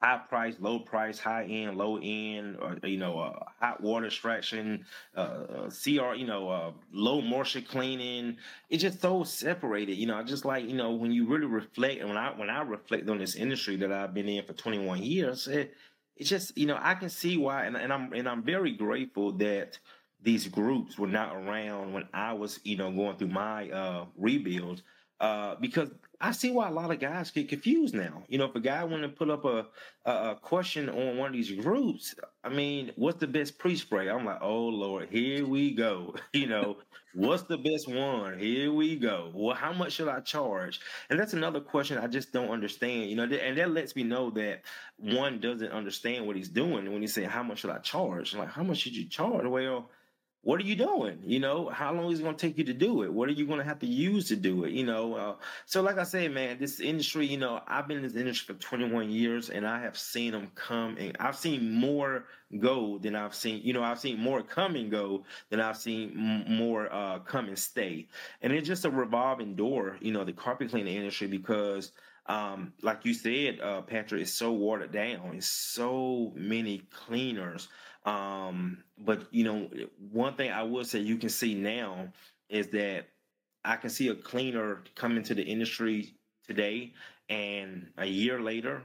high 0.00 0.18
price, 0.28 0.56
low 0.58 0.78
price, 0.78 1.18
high 1.18 1.44
end, 1.44 1.76
low 1.76 1.98
end, 2.02 2.56
or 2.60 2.76
you 2.84 2.96
know, 2.96 3.18
uh, 3.18 3.44
hot 3.60 3.82
water 3.82 4.06
extraction, 4.06 4.84
uh, 5.16 5.20
uh 5.20 5.70
CR, 5.70 6.14
you 6.14 6.26
know, 6.26 6.48
uh, 6.48 6.72
low 6.92 7.20
moisture 7.20 7.60
cleaning. 7.60 8.36
It's 8.70 8.82
just 8.82 9.00
so 9.00 9.24
separated. 9.24 9.96
You 9.96 10.06
know, 10.06 10.16
I 10.16 10.22
just 10.22 10.44
like 10.44 10.66
you 10.66 10.76
know 10.76 10.92
when 10.92 11.12
you 11.12 11.26
really 11.26 11.46
reflect, 11.46 12.00
and 12.00 12.08
when 12.08 12.18
I 12.18 12.32
when 12.36 12.50
I 12.50 12.62
reflect 12.62 13.08
on 13.08 13.18
this 13.18 13.36
industry 13.36 13.76
that 13.76 13.92
I've 13.92 14.14
been 14.14 14.28
in 14.28 14.44
for 14.44 14.54
21 14.54 15.02
years, 15.02 15.46
it, 15.48 15.74
it's 16.16 16.30
just 16.30 16.56
you 16.56 16.66
know 16.66 16.78
I 16.80 16.94
can 16.94 17.10
see 17.10 17.36
why, 17.36 17.66
and, 17.66 17.76
and 17.76 17.92
I'm 17.92 18.12
and 18.12 18.28
I'm 18.28 18.42
very 18.42 18.72
grateful 18.72 19.32
that 19.32 19.78
these 20.22 20.48
groups 20.48 20.98
were 20.98 21.06
not 21.08 21.34
around 21.34 21.92
when 21.92 22.04
I 22.14 22.32
was 22.32 22.60
you 22.64 22.76
know 22.76 22.90
going 22.90 23.16
through 23.16 23.28
my 23.28 23.70
uh, 23.70 24.06
rebuild 24.16 24.82
uh, 25.20 25.56
because 25.60 25.90
I 26.22 26.32
see 26.32 26.50
why 26.50 26.68
a 26.68 26.72
lot 26.72 26.90
of 26.90 27.00
guys 27.00 27.30
get 27.30 27.48
confused 27.48 27.94
now. 27.94 28.22
You 28.28 28.38
know, 28.38 28.44
if 28.44 28.54
a 28.54 28.60
guy 28.60 28.84
want 28.84 29.02
to 29.02 29.08
put 29.08 29.30
up 29.30 29.46
a, 29.46 29.66
a, 30.04 30.30
a 30.32 30.38
question 30.40 30.90
on 30.90 31.16
one 31.16 31.28
of 31.28 31.32
these 31.32 31.50
groups, 31.52 32.14
I 32.44 32.50
mean, 32.50 32.92
what's 32.96 33.18
the 33.18 33.26
best 33.26 33.58
pre-spray? 33.58 34.10
I'm 34.10 34.26
like, 34.26 34.42
oh 34.42 34.66
Lord, 34.66 35.08
here 35.10 35.46
we 35.46 35.74
go. 35.74 36.14
you 36.34 36.46
know, 36.46 36.76
what's 37.14 37.44
the 37.44 37.56
best 37.56 37.88
one? 37.88 38.38
Here 38.38 38.70
we 38.70 38.96
go. 38.96 39.30
Well, 39.34 39.56
how 39.56 39.72
much 39.72 39.92
should 39.92 40.08
I 40.08 40.20
charge? 40.20 40.80
And 41.08 41.18
that's 41.18 41.32
another 41.32 41.60
question 41.60 41.96
I 41.96 42.06
just 42.06 42.32
don't 42.34 42.50
understand. 42.50 43.08
You 43.08 43.16
know, 43.16 43.24
and 43.24 43.56
that 43.56 43.70
lets 43.70 43.96
me 43.96 44.02
know 44.02 44.28
that 44.30 44.60
one 44.98 45.40
doesn't 45.40 45.72
understand 45.72 46.26
what 46.26 46.36
he's 46.36 46.50
doing 46.50 46.92
when 46.92 47.00
he 47.00 47.08
say, 47.08 47.24
how 47.24 47.42
much 47.42 47.60
should 47.60 47.70
I 47.70 47.78
charge? 47.78 48.34
I'm 48.34 48.40
like, 48.40 48.50
how 48.50 48.62
much 48.62 48.78
should 48.78 48.94
you 48.94 49.06
charge? 49.06 49.46
Well 49.46 49.88
what 50.42 50.58
are 50.60 50.64
you 50.64 50.74
doing? 50.74 51.18
You 51.22 51.38
know, 51.38 51.68
how 51.68 51.92
long 51.92 52.10
is 52.10 52.20
it 52.20 52.22
going 52.22 52.34
to 52.34 52.46
take 52.46 52.56
you 52.56 52.64
to 52.64 52.72
do 52.72 53.02
it? 53.02 53.12
What 53.12 53.28
are 53.28 53.32
you 53.32 53.46
going 53.46 53.58
to 53.58 53.64
have 53.64 53.78
to 53.80 53.86
use 53.86 54.28
to 54.28 54.36
do 54.36 54.64
it? 54.64 54.72
You 54.72 54.84
know, 54.86 55.14
uh, 55.14 55.34
so 55.66 55.82
like 55.82 55.98
I 55.98 56.04
say, 56.04 56.28
man, 56.28 56.58
this 56.58 56.80
industry, 56.80 57.26
you 57.26 57.36
know, 57.36 57.60
I've 57.66 57.86
been 57.86 57.98
in 57.98 58.02
this 58.02 58.16
industry 58.16 58.54
for 58.54 58.60
21 58.60 59.10
years 59.10 59.50
and 59.50 59.66
I 59.66 59.80
have 59.82 59.98
seen 59.98 60.32
them 60.32 60.50
come 60.54 60.96
and 60.98 61.14
I've 61.20 61.36
seen 61.36 61.72
more 61.74 62.24
go 62.58 62.98
than 62.98 63.14
I've 63.14 63.34
seen, 63.34 63.60
you 63.62 63.74
know, 63.74 63.82
I've 63.82 64.00
seen 64.00 64.18
more 64.18 64.42
come 64.42 64.76
and 64.76 64.90
go 64.90 65.24
than 65.50 65.60
I've 65.60 65.76
seen 65.76 66.12
m- 66.16 66.56
more 66.56 66.90
uh, 66.92 67.18
come 67.18 67.48
and 67.48 67.58
stay. 67.58 68.08
And 68.40 68.52
it's 68.52 68.66
just 68.66 68.86
a 68.86 68.90
revolving 68.90 69.56
door, 69.56 69.98
you 70.00 70.12
know, 70.12 70.24
the 70.24 70.32
carpet 70.32 70.70
cleaning 70.70 70.96
industry 70.96 71.26
because 71.26 71.92
um, 72.26 72.72
like 72.82 73.04
you 73.04 73.12
said, 73.12 73.60
uh, 73.60 73.82
Patrick, 73.82 74.22
it's 74.22 74.32
so 74.32 74.52
watered 74.52 74.92
down. 74.92 75.32
It's 75.34 75.48
so 75.48 76.32
many 76.36 76.82
cleaners. 76.92 77.68
Um, 78.04 78.84
but 78.98 79.26
you 79.30 79.44
know, 79.44 79.68
one 80.10 80.34
thing 80.34 80.50
I 80.50 80.62
will 80.62 80.84
say 80.84 81.00
you 81.00 81.16
can 81.16 81.28
see 81.28 81.54
now 81.54 82.12
is 82.48 82.68
that 82.68 83.08
I 83.64 83.76
can 83.76 83.90
see 83.90 84.08
a 84.08 84.14
cleaner 84.14 84.82
come 84.94 85.16
into 85.16 85.34
the 85.34 85.42
industry 85.42 86.14
today, 86.46 86.94
and 87.28 87.88
a 87.98 88.06
year 88.06 88.40
later, 88.40 88.82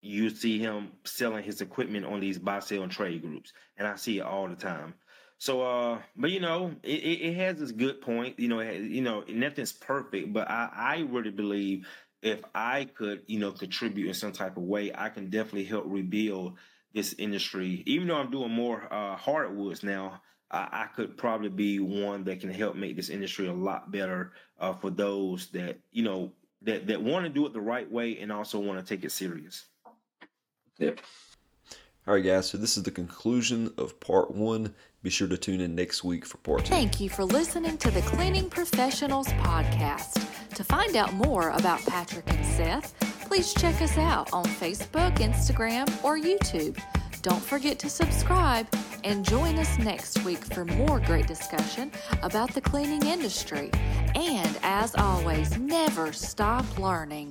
you 0.00 0.30
see 0.30 0.58
him 0.58 0.92
selling 1.04 1.42
his 1.42 1.60
equipment 1.60 2.06
on 2.06 2.20
these 2.20 2.38
buy 2.38 2.60
sell 2.60 2.82
and 2.82 2.92
trade 2.92 3.22
groups, 3.22 3.52
and 3.76 3.86
I 3.86 3.96
see 3.96 4.18
it 4.18 4.22
all 4.22 4.48
the 4.48 4.54
time. 4.54 4.94
So, 5.38 5.62
uh, 5.62 5.98
but 6.16 6.30
you 6.30 6.40
know, 6.40 6.74
it, 6.82 6.88
it, 6.88 7.34
has 7.36 7.58
this 7.58 7.70
good 7.70 8.00
point. 8.00 8.38
You 8.38 8.48
know, 8.48 8.58
has, 8.58 8.82
you 8.82 9.02
know, 9.02 9.24
nothing's 9.28 9.72
perfect, 9.72 10.32
but 10.32 10.50
I, 10.50 10.68
I 10.74 11.06
really 11.08 11.30
believe 11.30 11.86
if 12.22 12.40
I 12.54 12.84
could, 12.84 13.22
you 13.26 13.38
know, 13.38 13.52
contribute 13.52 14.08
in 14.08 14.14
some 14.14 14.32
type 14.32 14.56
of 14.56 14.64
way, 14.64 14.90
I 14.92 15.08
can 15.08 15.30
definitely 15.30 15.64
help 15.64 15.84
rebuild 15.86 16.58
this 16.98 17.14
industry. 17.16 17.84
Even 17.86 18.08
though 18.08 18.16
I'm 18.16 18.30
doing 18.30 18.50
more 18.50 18.92
uh, 18.92 19.16
hardwoods 19.16 19.82
now, 19.84 20.20
I, 20.50 20.68
I, 20.72 20.86
could 20.96 21.16
probably 21.16 21.48
be 21.48 21.78
one 21.78 22.24
that 22.24 22.40
can 22.40 22.50
help 22.50 22.74
make 22.74 22.96
this 22.96 23.08
industry 23.08 23.46
a 23.46 23.52
lot 23.52 23.92
better 23.92 24.32
uh, 24.58 24.72
for 24.72 24.90
those 24.90 25.48
that 25.48 25.78
you 25.92 26.02
know 26.02 26.32
that 26.62 26.88
that 26.88 27.00
want 27.00 27.24
to 27.24 27.28
do 27.28 27.46
it 27.46 27.52
the 27.52 27.60
right 27.60 27.88
way 27.90 28.18
and 28.18 28.32
also 28.32 28.58
want 28.58 28.78
to 28.78 28.84
take 28.84 29.04
it 29.04 29.12
serious. 29.12 29.66
Yep. 30.78 31.00
All 32.06 32.14
right, 32.14 32.24
guys. 32.24 32.48
So 32.48 32.58
this 32.58 32.76
is 32.76 32.82
the 32.82 32.90
conclusion 32.90 33.72
of 33.78 34.00
part 34.00 34.32
one. 34.32 34.74
Be 35.02 35.10
sure 35.10 35.28
to 35.28 35.36
tune 35.36 35.60
in 35.60 35.76
next 35.76 36.02
week 36.02 36.26
for 36.26 36.38
part 36.38 36.64
two. 36.64 36.70
Thank 36.70 37.00
you 37.00 37.08
for 37.08 37.24
listening 37.24 37.78
to 37.78 37.90
the 37.92 38.00
Cleaning 38.02 38.50
Professionals 38.50 39.28
podcast. 39.28 40.26
To 40.54 40.64
find 40.64 40.96
out 40.96 41.12
more 41.12 41.50
about 41.50 41.84
Patrick 41.86 42.24
and 42.28 42.44
Seth 42.44 43.17
please 43.28 43.52
check 43.52 43.82
us 43.82 43.98
out 43.98 44.32
on 44.32 44.44
Facebook, 44.46 45.14
Instagram, 45.18 45.86
or 46.02 46.18
YouTube. 46.18 46.80
Don't 47.20 47.42
forget 47.42 47.78
to 47.80 47.90
subscribe 47.90 48.66
and 49.04 49.22
join 49.22 49.58
us 49.58 49.78
next 49.78 50.24
week 50.24 50.42
for 50.42 50.64
more 50.64 50.98
great 51.00 51.26
discussion 51.26 51.92
about 52.22 52.54
the 52.54 52.60
cleaning 52.62 53.04
industry. 53.04 53.70
And 54.14 54.58
as 54.62 54.94
always, 54.94 55.58
never 55.58 56.10
stop 56.14 56.78
learning. 56.78 57.30